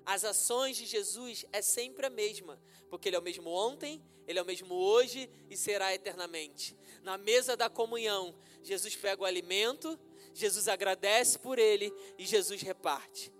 [0.04, 4.38] As ações de Jesus é sempre a mesma, porque Ele é o mesmo ontem, Ele
[4.38, 6.76] é o mesmo hoje e será eternamente.
[7.02, 9.98] Na mesa da comunhão, Jesus pega o alimento,
[10.34, 13.32] Jesus agradece por ele e Jesus reparte.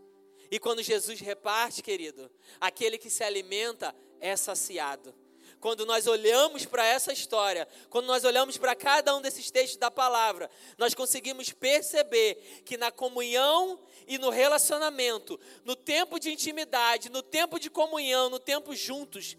[0.50, 2.30] E quando Jesus reparte, querido,
[2.60, 5.14] aquele que se alimenta é saciado
[5.60, 9.90] quando nós olhamos para essa história, quando nós olhamos para cada um desses textos da
[9.90, 17.22] palavra, nós conseguimos perceber que na comunhão e no relacionamento, no tempo de intimidade, no
[17.22, 19.36] tempo de comunhão, no tempo juntos,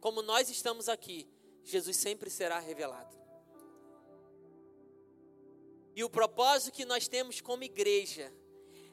[0.00, 1.26] como nós estamos aqui,
[1.62, 3.14] Jesus sempre será revelado.
[5.96, 8.32] E o propósito que nós temos como igreja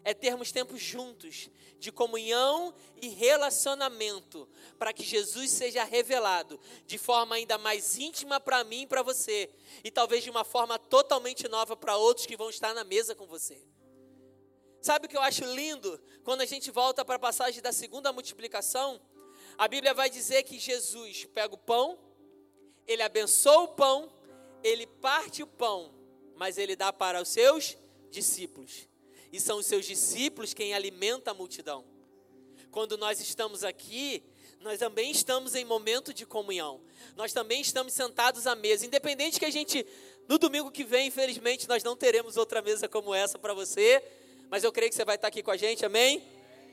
[0.03, 7.35] é termos tempos juntos de comunhão e relacionamento, para que Jesus seja revelado de forma
[7.35, 9.49] ainda mais íntima para mim e para você,
[9.83, 13.25] e talvez de uma forma totalmente nova para outros que vão estar na mesa com
[13.25, 13.59] você.
[14.79, 15.99] Sabe o que eu acho lindo?
[16.23, 19.01] Quando a gente volta para a passagem da segunda multiplicação,
[19.57, 21.99] a Bíblia vai dizer que Jesus pega o pão,
[22.87, 24.11] ele abençoa o pão,
[24.63, 25.93] ele parte o pão,
[26.35, 27.75] mas ele dá para os seus
[28.11, 28.90] discípulos
[29.31, 31.85] e são os seus discípulos quem alimenta a multidão.
[32.69, 34.23] Quando nós estamos aqui,
[34.59, 36.81] nós também estamos em momento de comunhão.
[37.15, 39.85] Nós também estamos sentados à mesa, independente que a gente
[40.27, 44.01] no domingo que vem, infelizmente, nós não teremos outra mesa como essa para você,
[44.49, 46.23] mas eu creio que você vai estar aqui com a gente, amém?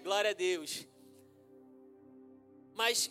[0.05, 0.87] Glória a Deus.
[2.75, 3.11] Mas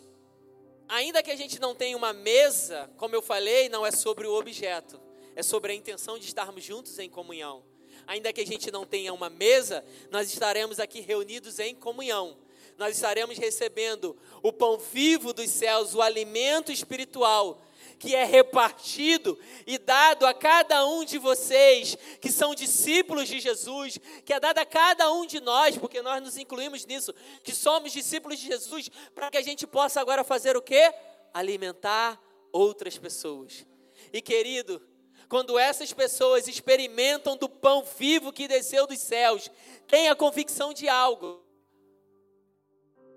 [0.88, 4.34] ainda que a gente não tenha uma mesa, como eu falei, não é sobre o
[4.34, 5.00] objeto,
[5.36, 7.62] é sobre a intenção de estarmos juntos em comunhão
[8.08, 12.38] ainda que a gente não tenha uma mesa, nós estaremos aqui reunidos em comunhão.
[12.78, 17.62] Nós estaremos recebendo o pão vivo dos céus, o alimento espiritual
[17.98, 23.98] que é repartido e dado a cada um de vocês que são discípulos de Jesus,
[24.24, 27.92] que é dado a cada um de nós, porque nós nos incluímos nisso, que somos
[27.92, 30.94] discípulos de Jesus, para que a gente possa agora fazer o quê?
[31.34, 33.66] Alimentar outras pessoas.
[34.12, 34.80] E querido,
[35.28, 39.50] quando essas pessoas experimentam do pão vivo que desceu dos céus,
[39.86, 41.44] têm a convicção de algo.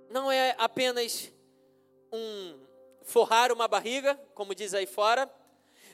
[0.10, 1.32] Não é apenas
[2.12, 2.60] um
[3.04, 5.30] forrar uma barriga, como diz aí fora.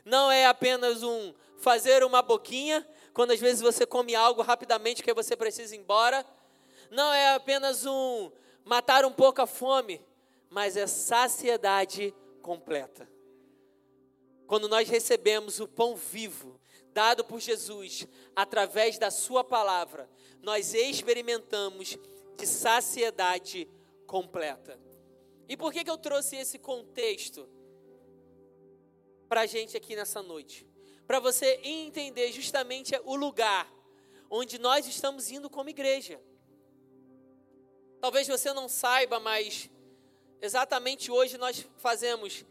[0.04, 5.14] Não é apenas um fazer uma boquinha, quando às vezes você come algo rapidamente que
[5.14, 6.26] você precisa ir embora.
[6.90, 8.32] Não é apenas um
[8.66, 10.02] matar um pouco a fome,
[10.50, 13.08] mas é saciedade completa.
[14.48, 16.60] Quando nós recebemos o pão vivo
[16.94, 20.10] dado por Jesus através da Sua palavra,
[20.42, 21.98] nós experimentamos
[22.38, 23.70] de saciedade
[24.08, 24.80] completa.
[25.50, 27.48] E por que, que eu trouxe esse contexto
[29.28, 30.66] para a gente aqui nessa noite?
[31.06, 33.72] Para você entender justamente o lugar
[34.30, 36.22] onde nós estamos indo como igreja.
[38.00, 39.70] Talvez você não saiba, mas
[40.42, 42.46] exatamente hoje nós fazemos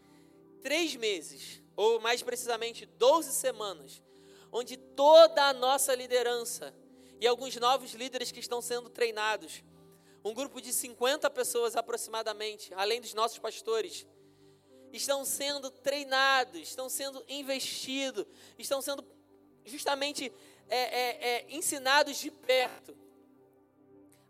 [0.61, 4.01] três meses ou mais precisamente 12 semanas,
[4.51, 6.73] onde toda a nossa liderança
[7.21, 9.63] e alguns novos líderes que estão sendo treinados,
[10.25, 14.07] um grupo de 50 pessoas aproximadamente, além dos nossos pastores,
[14.91, 18.25] estão sendo treinados, estão sendo investidos,
[18.57, 19.05] estão sendo
[19.63, 20.33] justamente
[20.67, 22.97] é, é, é, ensinados de perto,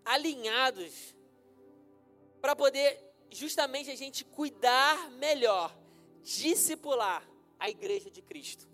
[0.04, 1.16] alinhados,
[2.42, 3.00] para poder
[3.32, 5.74] justamente a gente cuidar melhor,
[6.22, 7.26] discipular
[7.60, 8.68] a igreja de Cristo.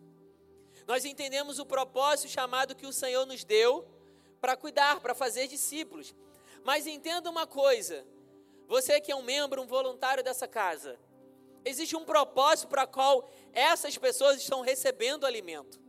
[0.85, 3.87] Nós entendemos o propósito chamado que o Senhor nos deu
[4.41, 6.13] para cuidar, para fazer discípulos.
[6.63, 8.05] Mas entenda uma coisa:
[8.67, 10.99] você que é um membro, um voluntário dessa casa,
[11.63, 15.81] existe um propósito para qual essas pessoas estão recebendo alimento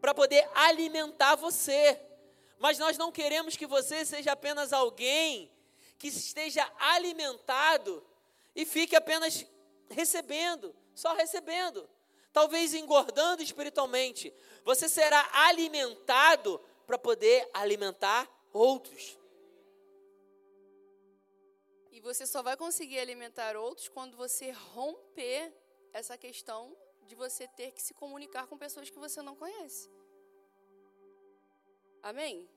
[0.00, 2.00] para poder alimentar você.
[2.58, 5.50] Mas nós não queremos que você seja apenas alguém
[5.98, 8.04] que esteja alimentado
[8.54, 9.46] e fique apenas
[9.90, 11.88] recebendo, só recebendo.
[12.32, 14.32] Talvez engordando espiritualmente.
[14.64, 19.18] Você será alimentado para poder alimentar outros.
[21.90, 25.52] E você só vai conseguir alimentar outros quando você romper
[25.92, 29.90] essa questão de você ter que se comunicar com pessoas que você não conhece.
[32.02, 32.48] Amém?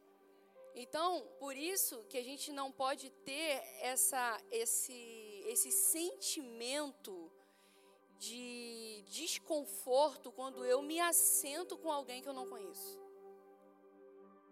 [0.75, 7.31] Então, por isso que a gente não pode ter essa, esse, esse sentimento
[8.17, 12.99] de desconforto quando eu me assento com alguém que eu não conheço.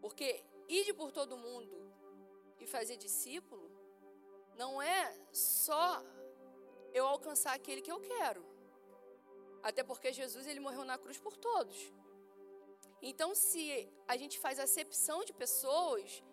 [0.01, 1.91] Porque ir por todo mundo
[2.59, 3.69] e fazer discípulo
[4.55, 6.03] não é só
[6.93, 8.45] eu alcançar aquele que eu quero.
[9.63, 11.93] Até porque Jesus ele morreu na cruz por todos.
[13.01, 16.23] Então, se a gente faz acepção de pessoas,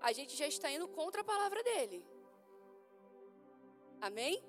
[0.00, 2.04] a gente já está indo contra a palavra dele.
[4.00, 4.42] Amém?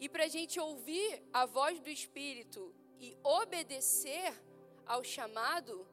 [0.00, 4.32] E para a gente ouvir a voz do Espírito e obedecer
[4.86, 5.86] ao chamado,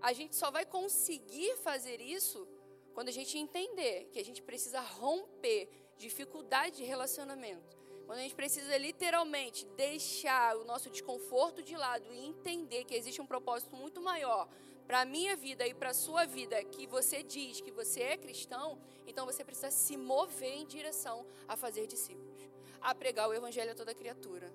[0.00, 2.46] a gente só vai conseguir fazer isso
[2.92, 7.80] quando a gente entender que a gente precisa romper dificuldade de relacionamento.
[8.06, 13.22] Quando a gente precisa literalmente deixar o nosso desconforto de lado e entender que existe
[13.22, 14.48] um propósito muito maior
[14.86, 18.16] para a minha vida e para a sua vida, que você diz que você é
[18.16, 22.31] cristão, então você precisa se mover em direção a fazer discípulos,
[22.82, 24.52] a pregar o evangelho a toda criatura.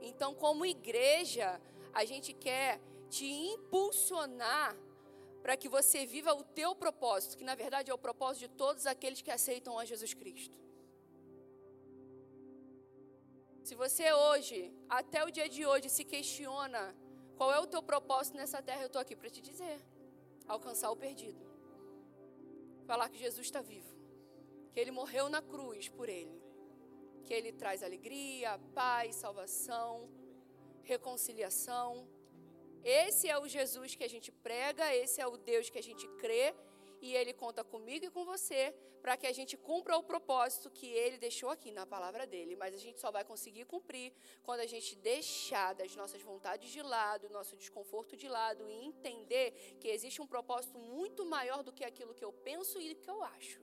[0.00, 1.60] Então, como igreja,
[1.92, 4.76] a gente quer te impulsionar
[5.42, 8.86] para que você viva o teu propósito, que na verdade é o propósito de todos
[8.86, 10.58] aqueles que aceitam a Jesus Cristo.
[13.62, 16.94] Se você hoje, até o dia de hoje, se questiona
[17.36, 19.80] qual é o teu propósito nessa terra, eu estou aqui para te dizer:
[20.46, 21.42] alcançar o perdido.
[22.86, 23.94] Falar que Jesus está vivo,
[24.72, 26.38] que ele morreu na cruz por ele,
[27.24, 30.08] que ele traz alegria, paz, salvação,
[30.82, 32.06] reconciliação.
[32.84, 36.06] Esse é o Jesus que a gente prega, esse é o Deus que a gente
[36.22, 36.54] crê,
[37.04, 40.86] e Ele conta comigo e com você para que a gente cumpra o propósito que
[40.86, 42.56] Ele deixou aqui na palavra dele.
[42.56, 46.80] Mas a gente só vai conseguir cumprir quando a gente deixar das nossas vontades de
[46.80, 51.84] lado, nosso desconforto de lado e entender que existe um propósito muito maior do que
[51.84, 53.60] aquilo que eu penso e que eu acho.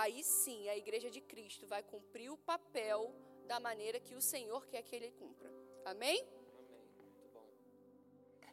[0.00, 3.14] Aí sim a igreja de Cristo vai cumprir o papel
[3.46, 5.50] da maneira que o Senhor quer que ele cumpra.
[5.86, 6.22] Amém?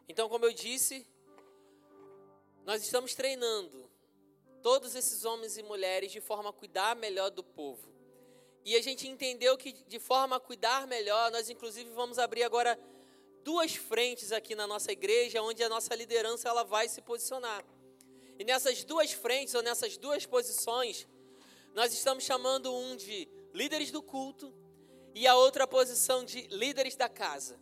[0.07, 1.05] Então, como eu disse,
[2.63, 3.91] nós estamos treinando
[4.61, 7.91] todos esses homens e mulheres de forma a cuidar melhor do povo.
[8.63, 12.79] E a gente entendeu que de forma a cuidar melhor, nós inclusive vamos abrir agora
[13.43, 17.65] duas frentes aqui na nossa igreja, onde a nossa liderança ela vai se posicionar.
[18.39, 21.05] E nessas duas frentes ou nessas duas posições,
[21.73, 24.53] nós estamos chamando um de líderes do culto
[25.15, 27.59] e a outra posição de líderes da casa.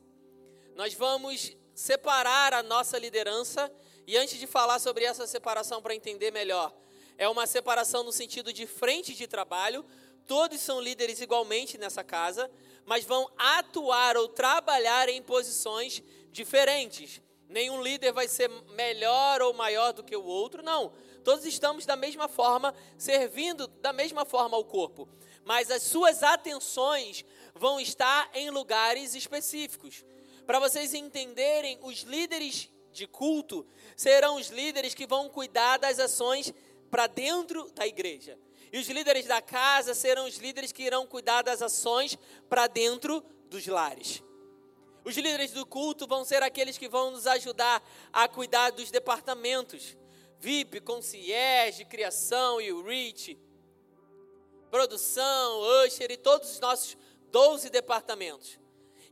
[0.76, 3.72] Nós vamos separar a nossa liderança.
[4.06, 6.76] E antes de falar sobre essa separação para entender melhor,
[7.18, 9.86] é uma separação no sentido de frente de trabalho.
[10.28, 12.52] Todos são líderes igualmente nessa casa,
[12.86, 17.22] mas vão atuar ou trabalhar em posições diferentes.
[17.48, 20.94] Nenhum líder vai ser melhor ou maior do que o outro, não.
[21.24, 25.08] Todos estamos da mesma forma, servindo da mesma forma ao corpo,
[25.46, 30.04] mas as suas atenções vão estar em lugares específicos.
[30.46, 36.54] Para vocês entenderem, os líderes de culto serão os líderes que vão cuidar das ações
[36.90, 38.38] para dentro da igreja.
[38.72, 42.18] E os líderes da casa serão os líderes que irão cuidar das ações
[42.50, 44.24] para dentro dos lares.
[45.04, 49.98] Os líderes do culto vão ser aqueles que vão nos ajudar a cuidar dos departamentos.
[50.42, 53.38] VIP, concierge, criação e o REACH,
[54.72, 56.98] produção, usher e todos os nossos
[57.30, 58.60] 12 departamentos.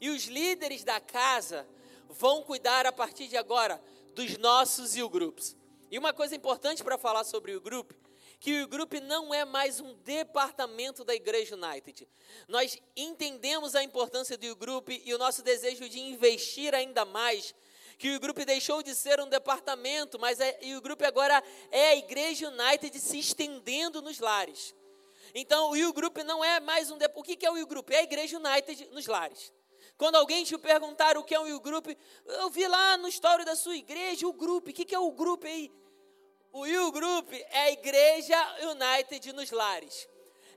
[0.02, 1.68] E os líderes da casa
[2.10, 3.80] vão cuidar a partir de agora
[4.16, 5.56] dos nossos e grupos.
[5.92, 7.94] E uma coisa importante para falar sobre o grupo,
[8.40, 12.08] que o grupo não é mais um departamento da Igreja United.
[12.48, 17.54] Nós entendemos a importância do grupo e o nosso desejo de investir ainda mais
[18.00, 21.90] que o grupo deixou de ser um departamento, mas é, e o grupo agora é
[21.90, 24.74] a Igreja United se estendendo nos lares.
[25.36, 26.98] Então, o U Group não é mais um.
[27.14, 27.90] O que é o U Group?
[27.92, 29.52] É a Igreja United nos lares.
[29.98, 31.88] Quando alguém te perguntar o que é um U Group,
[32.26, 34.70] eu vi lá no história da sua igreja, o grupo.
[34.70, 35.70] O que é o grupo aí?
[36.54, 38.38] O U Group é a Igreja
[38.72, 40.08] United nos lares.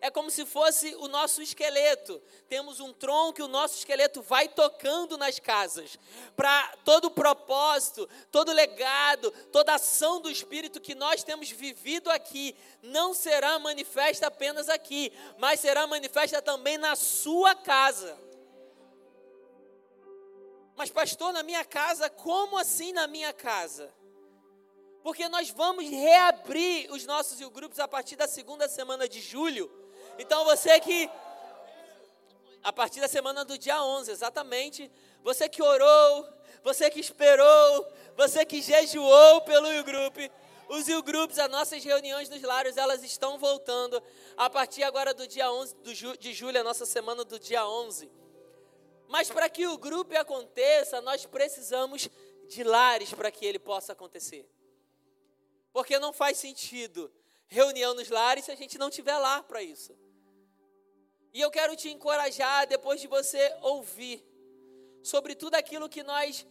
[0.02, 2.20] É como se fosse o nosso esqueleto.
[2.48, 5.96] Temos um tronco e o nosso esqueleto vai tocando nas casas.
[6.34, 11.48] Para todo o propósito, todo o legado, toda a ação do Espírito que nós temos
[11.50, 18.18] vivido aqui, não será manifesta apenas aqui, mas será manifesta também na sua casa.
[20.74, 23.94] Mas, pastor, na minha casa, como assim na minha casa?
[25.00, 29.81] Porque nós vamos reabrir os nossos grupos a partir da segunda semana de julho.
[30.18, 31.10] Então, você que.
[32.62, 34.90] A partir da semana do dia 11, exatamente.
[35.22, 36.28] Você que orou,
[36.62, 40.16] você que esperou, você que jejuou pelo U-Group.
[40.68, 44.02] Os U-Groups, as nossas reuniões nos lares, elas estão voltando
[44.36, 45.76] a partir agora do dia 11
[46.18, 48.10] de julho, a nossa semana do dia 11.
[49.08, 52.08] Mas para que o grupo aconteça, nós precisamos
[52.48, 54.48] de lares para que ele possa acontecer.
[55.72, 57.12] Porque não faz sentido
[57.52, 59.94] reunião nos lares se a gente não tiver lar para isso.
[61.34, 64.24] E eu quero te encorajar, depois de você ouvir
[65.02, 66.46] sobre tudo aquilo que nós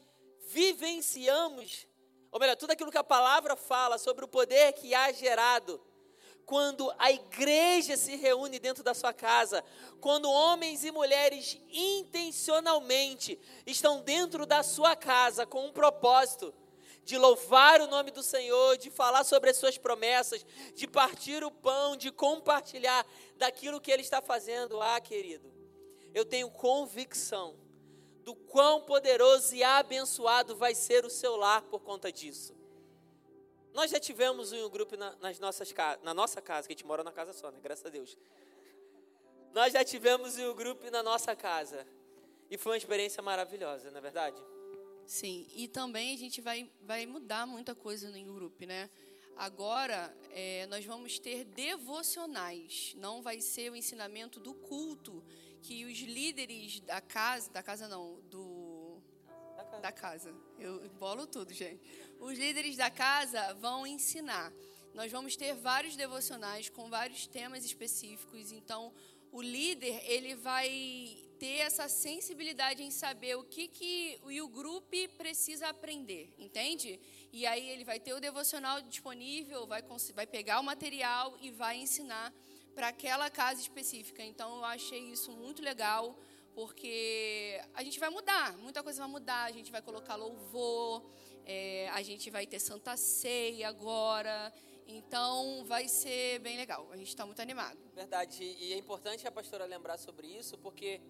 [0.49, 1.87] vivenciamos,
[2.31, 5.81] ou melhor, tudo aquilo que a palavra fala sobre o poder que há gerado
[6.45, 9.63] quando a igreja se reúne dentro da sua casa,
[9.99, 16.53] quando homens e mulheres intencionalmente estão dentro da sua casa com um propósito
[17.11, 21.51] de louvar o nome do Senhor, de falar sobre as suas promessas, de partir o
[21.51, 23.05] pão, de compartilhar
[23.35, 24.81] daquilo que Ele está fazendo.
[24.81, 25.51] Ah, querido,
[26.13, 27.59] eu tenho convicção
[28.23, 32.55] do quão poderoso e abençoado vai ser o seu lar por conta disso.
[33.73, 37.03] Nós já tivemos um grupo na, nas nossas, na nossa casa, que a gente mora
[37.03, 37.59] na casa só, né?
[37.61, 38.17] Graças a Deus.
[39.51, 41.85] Nós já tivemos um grupo na nossa casa.
[42.49, 44.41] E foi uma experiência maravilhosa, não é verdade?
[45.11, 48.89] Sim, e também a gente vai, vai mudar muita coisa no grupo, né?
[49.35, 52.93] Agora, é, nós vamos ter devocionais.
[52.95, 55.21] Não vai ser o ensinamento do culto
[55.61, 59.01] que os líderes da casa, da casa não, do
[59.57, 59.81] da casa.
[59.81, 60.35] Da casa.
[60.57, 61.81] Eu bolo tudo, gente
[62.21, 64.53] os líderes da casa vão ensinar.
[64.93, 68.51] Nós vamos ter vários devocionais com vários temas específicos.
[68.51, 68.93] Então,
[69.31, 75.69] o líder ele vai ter essa sensibilidade em saber o que, que o grupo precisa
[75.69, 76.99] aprender, entende?
[77.33, 79.83] E aí ele vai ter o devocional disponível, vai,
[80.13, 82.31] vai pegar o material e vai ensinar
[82.75, 84.23] para aquela casa específica.
[84.23, 86.15] Então eu achei isso muito legal,
[86.53, 91.03] porque a gente vai mudar, muita coisa vai mudar, a gente vai colocar louvor,
[91.43, 94.53] é, a gente vai ter Santa Ceia agora.
[94.85, 96.87] Então vai ser bem legal.
[96.91, 97.79] A gente está muito animado.
[97.95, 98.43] Verdade.
[98.43, 101.01] E é importante a pastora lembrar sobre isso, porque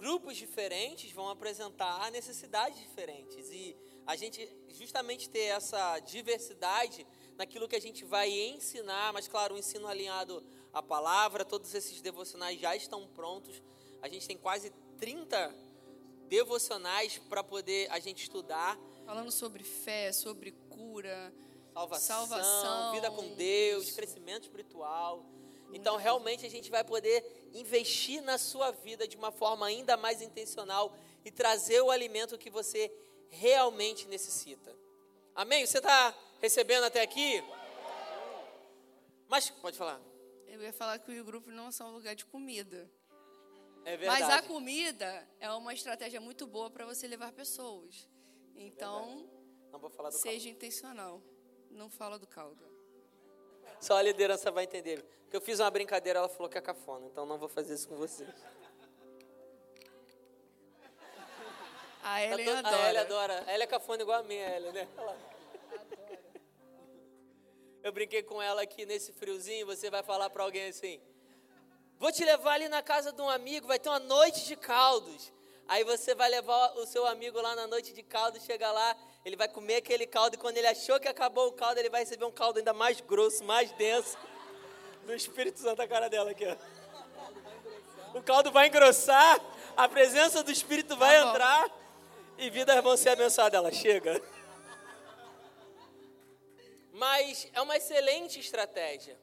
[0.00, 3.50] grupos diferentes vão apresentar necessidades diferentes.
[3.50, 3.76] E
[4.06, 9.58] a gente justamente ter essa diversidade naquilo que a gente vai ensinar, mas claro, o
[9.58, 10.42] ensino alinhado
[10.72, 13.62] à palavra, todos esses devocionais já estão prontos.
[14.00, 15.54] A gente tem quase 30
[16.28, 21.32] devocionais para poder a gente estudar falando sobre fé, sobre cura,
[21.74, 23.96] salvação, salvação vida com Deus, isso.
[23.96, 25.26] crescimento espiritual.
[25.72, 30.20] Então, realmente, a gente vai poder investir na sua vida de uma forma ainda mais
[30.20, 30.94] intencional
[31.24, 32.92] e trazer o alimento que você
[33.28, 34.74] realmente necessita.
[35.34, 35.64] Amém?
[35.64, 37.42] Você está recebendo até aqui?
[39.28, 40.00] Mas, pode falar.
[40.46, 42.90] Eu ia falar que o grupo não é um lugar de comida.
[43.84, 44.22] É verdade.
[44.22, 48.08] Mas a comida é uma estratégia muito boa para você levar pessoas.
[48.54, 49.30] Então,
[50.10, 50.48] seja caldo.
[50.48, 51.22] intencional.
[51.70, 52.64] Não fala do caldo.
[53.80, 55.04] Só a liderança vai entender.
[55.30, 57.06] Porque eu fiz uma brincadeira, ela falou que é cafona.
[57.06, 58.28] Então não vou fazer isso com vocês.
[62.02, 62.76] A Ellen tá adora.
[62.76, 63.44] A Ellen adora.
[63.46, 64.88] A Ellen é cafona igual a minha, a Ellen, né?
[67.80, 71.00] Eu brinquei com ela aqui nesse friozinho, você vai falar para alguém assim:
[71.96, 75.32] Vou te levar ali na casa de um amigo, vai ter uma noite de caldos.
[75.68, 79.36] Aí você vai levar o seu amigo lá na noite de caldo, chega lá, ele
[79.36, 82.24] vai comer aquele caldo e quando ele achou que acabou o caldo, ele vai receber
[82.24, 84.18] um caldo ainda mais grosso, mais denso.
[85.04, 86.56] Do Espírito Santo a cara dela aqui, ó.
[88.18, 89.40] O caldo vai engrossar,
[89.76, 91.70] a presença do Espírito vai tá entrar
[92.38, 93.58] e vidas vão ser abençoadas.
[93.58, 94.20] Ela chega.
[96.92, 99.18] Mas é uma excelente estratégia.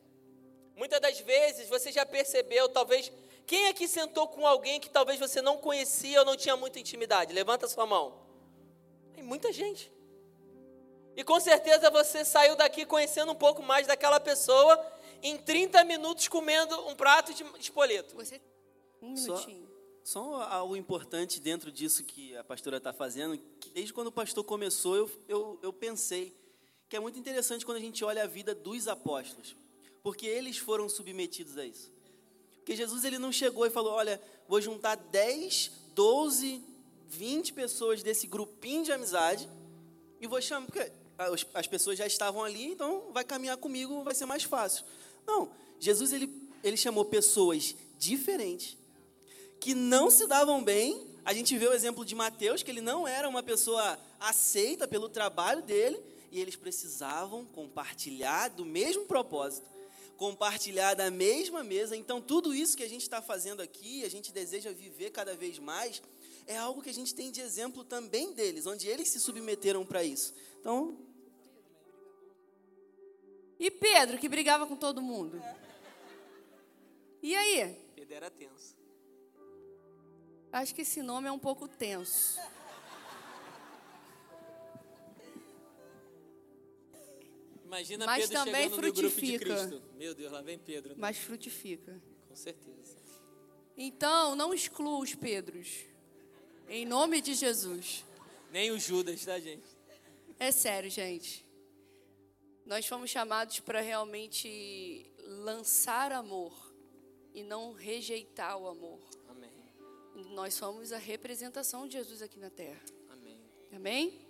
[0.76, 3.12] Muitas das vezes você já percebeu, talvez
[3.46, 7.34] quem aqui sentou com alguém que talvez você não conhecia ou não tinha muita intimidade?
[7.34, 8.20] Levanta sua mão.
[9.14, 9.92] Tem muita gente.
[11.16, 14.78] E com certeza você saiu daqui conhecendo um pouco mais daquela pessoa
[15.24, 18.16] em 30 minutos comendo um prato de espoleto.
[18.16, 18.42] Você.
[19.02, 19.68] Um minutinho.
[20.04, 24.12] Só, só algo importante dentro disso que a pastora está fazendo, que desde quando o
[24.12, 26.36] pastor começou, eu, eu, eu pensei
[26.90, 29.56] que é muito interessante quando a gente olha a vida dos apóstolos,
[30.02, 31.92] porque eles foram submetidos a isso.
[32.68, 36.64] Porque Jesus ele não chegou e falou: olha, vou juntar 10, 12,
[37.08, 39.50] 20 pessoas desse grupinho de amizade
[40.20, 40.66] e vou chamar.
[40.66, 40.92] Porque
[41.54, 44.86] as pessoas já estavam ali, então vai caminhar comigo, vai ser mais fácil.
[45.28, 46.32] Não, Jesus ele,
[46.64, 48.78] ele chamou pessoas diferentes,
[49.60, 51.06] que não se davam bem.
[51.26, 55.10] A gente vê o exemplo de Mateus, que ele não era uma pessoa aceita pelo
[55.10, 56.00] trabalho dele,
[56.32, 59.78] e eles precisavam compartilhar do mesmo propósito
[60.18, 61.96] compartilhar da mesma mesa.
[61.96, 65.60] Então, tudo isso que a gente está fazendo aqui, a gente deseja viver cada vez
[65.60, 66.02] mais,
[66.48, 70.04] é algo que a gente tem de exemplo também deles, onde eles se submeteram para
[70.04, 70.34] isso.
[70.60, 70.98] Então.
[73.60, 75.42] E Pedro, que brigava com todo mundo?
[77.22, 77.76] E aí?
[77.96, 78.76] Pedro era tenso.
[80.52, 82.40] Acho que esse nome é um pouco tenso.
[87.66, 89.46] Imagina Mas Pedro também chegando no grupo de frutifica.
[89.68, 89.84] Cristo.
[89.98, 90.92] Meu Deus, lá vem Pedro.
[90.92, 90.96] né?
[90.98, 92.02] Mas frutifica.
[92.30, 92.96] Com certeza.
[93.76, 95.86] Então, não exclua os Pedros.
[96.70, 98.06] Em nome de Jesus.
[98.52, 99.68] Nem o Judas, tá, gente?
[100.40, 101.46] É sério, gente.
[102.68, 106.54] Nós fomos chamados para realmente lançar amor
[107.34, 109.00] e não rejeitar o amor.
[109.30, 109.50] Amém.
[110.32, 112.84] Nós somos a representação de Jesus aqui na terra.
[113.10, 113.40] Amém.
[113.72, 114.28] Amém?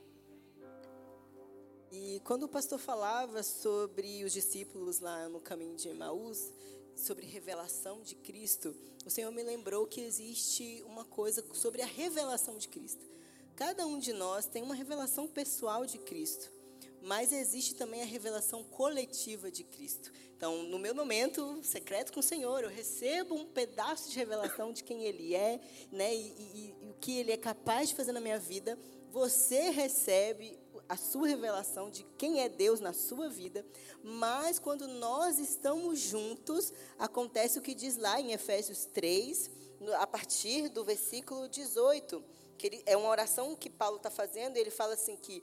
[1.91, 6.53] E quando o pastor falava sobre os discípulos lá no caminho de Emaús,
[6.95, 12.59] sobre revelação de Cristo, o Senhor me lembrou que existe uma coisa sobre a revelação
[12.59, 13.03] de Cristo.
[13.55, 16.51] Cada um de nós tem uma revelação pessoal de Cristo,
[17.01, 20.11] mas existe também a revelação coletiva de Cristo.
[20.35, 24.83] Então, no meu momento secreto com o Senhor, eu recebo um pedaço de revelação de
[24.83, 25.59] quem Ele é,
[25.91, 28.77] né, e, e- e o que Ele é capaz de fazer na minha vida.
[29.11, 33.65] Você recebe a sua revelação de quem é Deus na sua vida,
[34.03, 40.05] mas quando nós estamos juntos, acontece o que diz lá em Efésios 3, no- a
[40.07, 42.23] partir do versículo 18,
[42.57, 45.41] que ele, é uma oração que Paulo está fazendo, ele fala assim que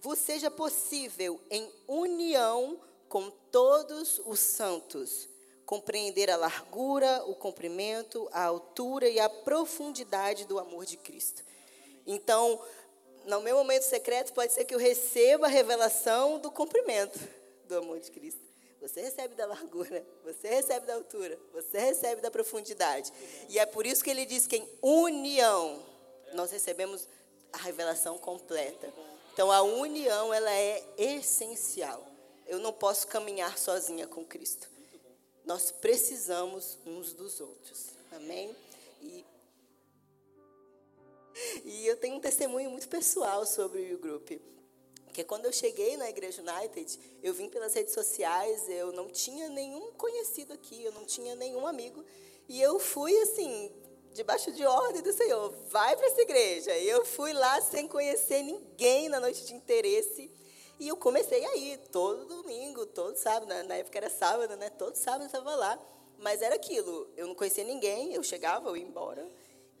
[0.00, 2.78] vos seja possível em união
[3.08, 5.28] com todos os santos
[5.66, 11.42] compreender a largura, o comprimento, a altura e a profundidade do amor de Cristo.
[12.06, 12.62] Então,
[13.24, 17.18] no meu momento secreto, pode ser que eu receba a revelação do comprimento
[17.66, 18.46] do amor de Cristo.
[18.80, 23.12] Você recebe da largura, você recebe da altura, você recebe da profundidade.
[23.48, 25.82] E é por isso que ele diz que em união
[26.34, 27.08] nós recebemos
[27.52, 28.92] a revelação completa.
[29.36, 32.02] Então a união ela é essencial.
[32.46, 34.66] Eu não posso caminhar sozinha com Cristo.
[35.44, 37.88] Nós precisamos uns dos outros.
[38.12, 38.56] Amém?
[39.02, 39.26] E
[41.66, 44.40] e eu tenho um testemunho muito pessoal sobre o U-Group.
[45.04, 49.50] Porque quando eu cheguei na Igreja United, eu vim pelas redes sociais, eu não tinha
[49.50, 52.02] nenhum conhecido aqui, eu não tinha nenhum amigo.
[52.48, 53.70] E eu fui, assim,
[54.16, 56.76] debaixo de ordem do Senhor, vai para essa igreja.
[56.76, 60.30] E eu fui lá sem conhecer ninguém na noite de interesse.
[60.80, 64.70] E eu comecei a ir todo domingo, todo sábado, na, na época era sábado, né?
[64.70, 65.78] Todo sábado eu estava lá.
[66.18, 69.26] Mas era aquilo, eu não conhecia ninguém, eu chegava, eu ia embora.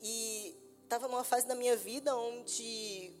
[0.02, 3.12] E estava numa fase da minha vida onde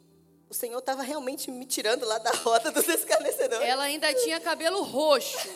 [0.48, 3.66] o Senhor estava realmente me tirando lá da roda dos escarnecedores.
[3.66, 5.48] Ela ainda tinha cabelo roxo.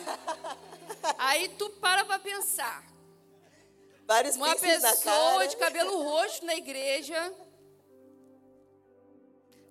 [1.18, 2.89] Aí tu para pra pensar.
[4.10, 5.46] Vários Uma pessoa cara.
[5.46, 7.32] de cabelo roxo na igreja.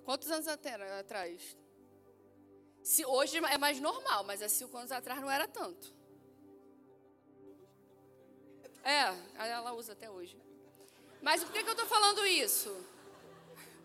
[0.05, 1.57] Quantos anos atrás?
[2.81, 5.93] Se hoje é mais normal, mas há cinco anos atrás não era tanto.
[8.81, 10.41] É, ela usa até hoje.
[11.21, 12.73] Mas por que, que eu tô falando isso?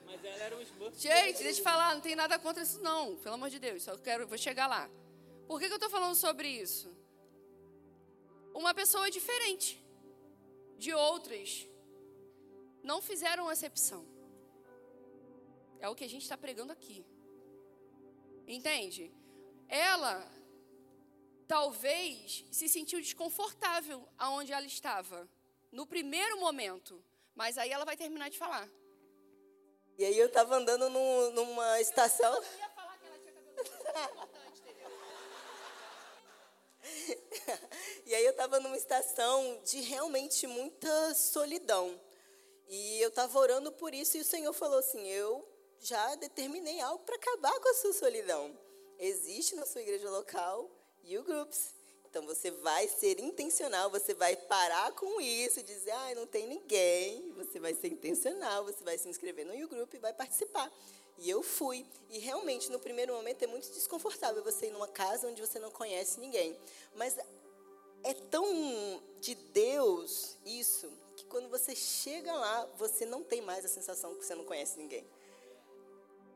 [0.07, 0.97] Mas ela era um Smurf.
[0.97, 3.99] Gente, deixa eu falar, não tem nada contra isso não, pelo amor de Deus, só
[3.99, 4.89] quero, vou chegar lá.
[5.49, 6.97] Por que, que eu estou falando sobre isso?
[8.55, 9.84] Uma pessoa diferente
[10.79, 11.67] de outras
[12.83, 14.07] não fizeram acepção.
[15.81, 17.05] É o que a gente está pregando aqui.
[18.47, 19.13] Entende?
[19.69, 20.31] Ela
[21.47, 25.29] talvez se sentiu desconfortável aonde ela estava
[25.73, 27.03] no primeiro momento,
[27.35, 28.69] mas aí ela vai terminar de falar.
[29.99, 32.35] E aí eu estava andando num- numa estação.
[32.35, 34.29] ia falar que ela tinha cabelo?
[38.07, 41.99] E aí eu estava numa estação de realmente muita solidão.
[42.69, 45.47] E eu estava orando por isso e o Senhor falou assim: Eu
[45.81, 48.59] já determinei algo para acabar com a sua solidão.
[48.99, 50.71] Existe na sua igreja local
[51.03, 51.75] You Groups.
[52.05, 57.33] Então você vai ser intencional, você vai parar com isso, dizer, ah, não tem ninguém.
[57.33, 60.71] Você vai ser intencional, você vai se inscrever no You Group e vai participar.
[61.19, 61.87] E eu fui.
[62.11, 65.71] E realmente, no primeiro momento, é muito desconfortável você ir numa casa onde você não
[65.71, 66.59] conhece ninguém.
[66.95, 67.17] Mas
[68.03, 68.47] é tão
[69.21, 74.25] de Deus isso, que quando você chega lá, você não tem mais a sensação que
[74.25, 75.07] você não conhece ninguém.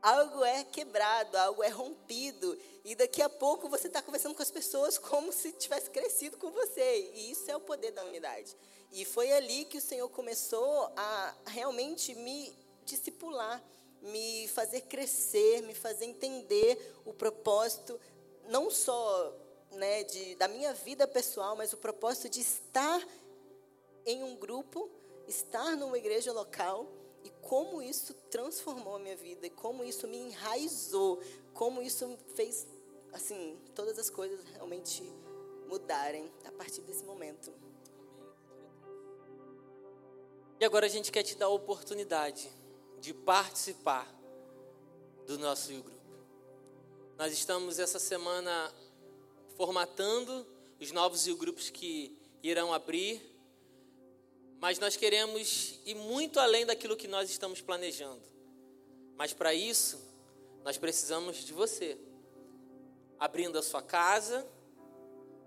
[0.01, 4.49] Algo é quebrado, algo é rompido, e daqui a pouco você está conversando com as
[4.49, 8.55] pessoas como se tivesse crescido com você, e isso é o poder da unidade.
[8.93, 13.61] E foi ali que o Senhor começou a realmente me discipular,
[14.01, 17.99] me fazer crescer, me fazer entender o propósito,
[18.47, 19.35] não só
[19.71, 23.05] né, de, da minha vida pessoal, mas o propósito de estar
[24.05, 24.89] em um grupo,
[25.27, 26.87] estar numa igreja local
[27.23, 31.21] e como isso transformou a minha vida e como isso me enraizou,
[31.53, 32.65] como isso fez
[33.11, 35.03] assim todas as coisas realmente
[35.67, 37.53] mudarem a partir desse momento.
[40.59, 42.49] E agora a gente quer te dar a oportunidade
[42.99, 44.07] de participar
[45.25, 45.99] do nosso grupo.
[47.17, 48.73] Nós estamos essa semana
[49.55, 50.45] formatando
[50.79, 53.21] os novos grupos que irão abrir,
[54.59, 58.21] mas nós queremos ir muito além daquilo que nós estamos planejando.
[59.17, 59.99] Mas para isso,
[60.63, 61.97] nós precisamos de você,
[63.19, 64.47] abrindo a sua casa,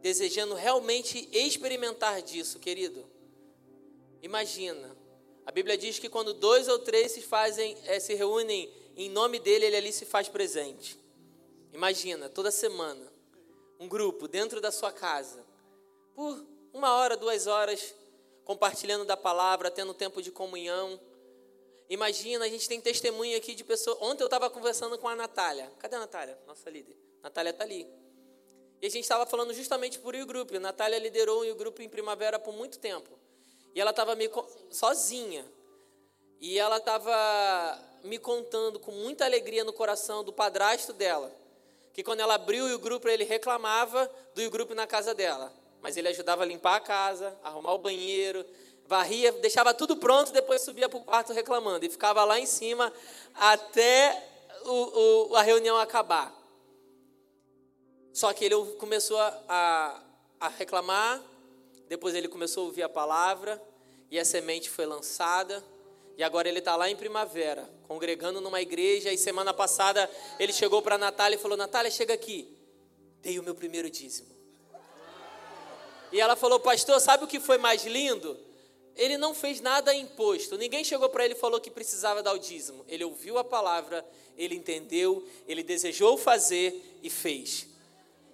[0.02, 3.06] desejando realmente experimentar disso, querido.
[4.20, 4.94] Imagina,
[5.44, 9.38] a Bíblia diz que quando dois ou três se fazem, é, se reúnem em nome
[9.38, 10.98] dele, ele ali se faz presente.
[11.72, 13.12] Imagina, toda semana,
[13.80, 15.44] um grupo dentro da sua casa,
[16.14, 17.94] por uma hora, duas horas,
[18.44, 21.00] compartilhando da palavra, tendo tempo de comunhão.
[21.88, 23.98] Imagina, a gente tem testemunho aqui de pessoas.
[24.00, 25.70] Ontem eu estava conversando com a Natália.
[25.78, 26.38] Cadê a Natália?
[26.46, 26.96] Nossa líder.
[27.22, 27.86] Natália está ali.
[28.80, 30.56] E a gente estava falando justamente por o grupo.
[30.56, 33.21] A Natália liderou o grupo em primavera por muito tempo.
[33.74, 34.30] E ela estava me
[34.70, 35.44] sozinha.
[36.40, 41.42] E ela estava me contando com muita alegria no coração do padrasto dela
[41.92, 45.52] que quando ela abriu o grupo, ele reclamava do grupo na casa dela.
[45.80, 48.44] Mas ele ajudava a limpar a casa, arrumar o banheiro,
[48.86, 51.84] varria, deixava tudo pronto, depois subia para o quarto reclamando.
[51.84, 52.92] E ficava lá em cima
[53.34, 54.26] até
[54.64, 56.32] o, o, a reunião acabar.
[58.12, 60.02] Só que ele começou a,
[60.40, 61.20] a reclamar,
[61.92, 63.62] depois ele começou a ouvir a palavra,
[64.10, 65.62] e a semente foi lançada.
[66.16, 69.12] E agora ele está lá em primavera, congregando numa igreja.
[69.12, 72.48] E semana passada ele chegou para a Natália e falou: Natália, chega aqui.
[73.20, 74.34] Dei o meu primeiro dízimo.
[76.10, 78.40] E ela falou: Pastor, sabe o que foi mais lindo?
[78.96, 80.56] Ele não fez nada imposto.
[80.56, 82.86] Ninguém chegou para ele e falou que precisava dar o dízimo.
[82.88, 84.02] Ele ouviu a palavra,
[84.38, 87.66] ele entendeu, ele desejou fazer e fez.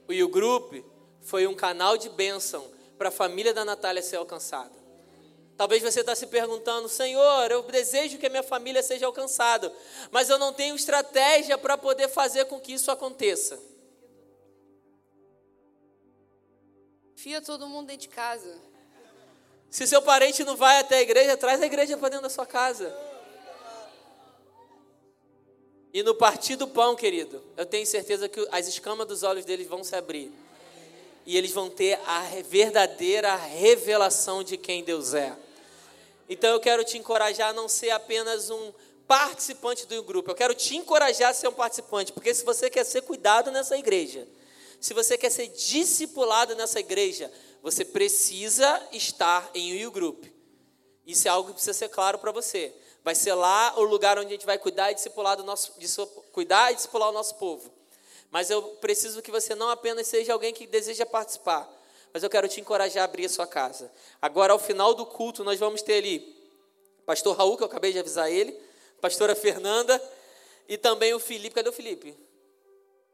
[0.08, 0.76] E o grupo
[1.22, 4.76] foi um canal de bênção para a família da Natália ser alcançada.
[5.56, 9.72] Talvez você está se perguntando, Senhor, eu desejo que a minha família seja alcançada,
[10.10, 13.58] mas eu não tenho estratégia para poder fazer com que isso aconteça.
[17.16, 18.56] Fia todo mundo dentro de casa.
[19.68, 22.46] Se seu parente não vai até a igreja, traz a igreja para dentro da sua
[22.46, 22.96] casa.
[25.92, 29.66] E no partir do pão, querido, eu tenho certeza que as escamas dos olhos deles
[29.66, 30.32] vão se abrir.
[31.28, 35.36] E eles vão ter a verdadeira revelação de quem Deus é.
[36.26, 38.72] Então eu quero te encorajar a não ser apenas um
[39.06, 40.30] participante do grupo.
[40.30, 43.76] Eu quero te encorajar a ser um participante, porque se você quer ser cuidado nessa
[43.76, 44.26] igreja,
[44.80, 47.30] se você quer ser discipulado nessa igreja,
[47.62, 50.26] você precisa estar em um grupo.
[51.06, 52.74] Isso é algo que precisa ser claro para você.
[53.04, 55.74] Vai ser lá o lugar onde a gente vai cuidar e discipular do nosso,
[56.32, 57.77] cuidar e discipular o nosso povo.
[58.30, 61.68] Mas eu preciso que você não apenas seja alguém que deseja participar,
[62.12, 63.90] mas eu quero te encorajar a abrir a sua casa.
[64.20, 66.36] Agora, ao final do culto, nós vamos ter ali
[67.08, 68.52] pastor Raul, que eu acabei de avisar ele,
[69.00, 69.98] pastora Fernanda
[70.68, 71.54] e também o Felipe.
[71.54, 72.14] Cadê o Felipe?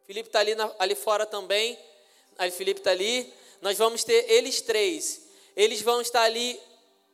[0.05, 1.79] Felipe está ali, ali fora também.
[2.37, 3.33] Aí, Felipe está ali.
[3.63, 5.29] Nós vamos ter eles três.
[5.55, 6.61] Eles vão estar ali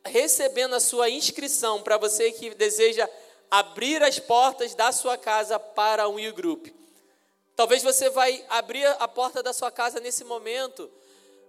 [0.03, 3.07] recebendo a sua inscrição para você que deseja
[3.51, 6.80] abrir as portas da sua casa para um U-Group.
[7.61, 10.89] Talvez você vai abrir a porta da sua casa nesse momento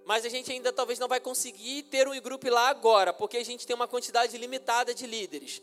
[0.05, 3.45] mas a gente ainda talvez não vai conseguir ter um grupo lá agora, porque a
[3.45, 5.63] gente tem uma quantidade limitada de líderes.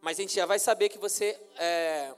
[0.00, 2.12] Mas a gente já vai saber que você é,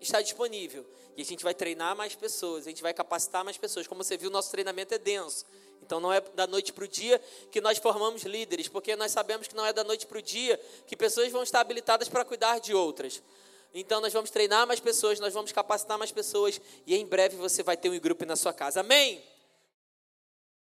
[0.00, 0.86] está disponível.
[1.16, 3.88] E a gente vai treinar mais pessoas, a gente vai capacitar mais pessoas.
[3.88, 5.44] Como você viu, nosso treinamento é denso.
[5.82, 7.20] Então não é da noite para o dia
[7.50, 10.60] que nós formamos líderes, porque nós sabemos que não é da noite para o dia
[10.86, 13.20] que pessoas vão estar habilitadas para cuidar de outras.
[13.78, 17.62] Então nós vamos treinar mais pessoas, nós vamos capacitar mais pessoas e em breve você
[17.62, 18.80] vai ter um grupo na sua casa.
[18.80, 19.22] Amém?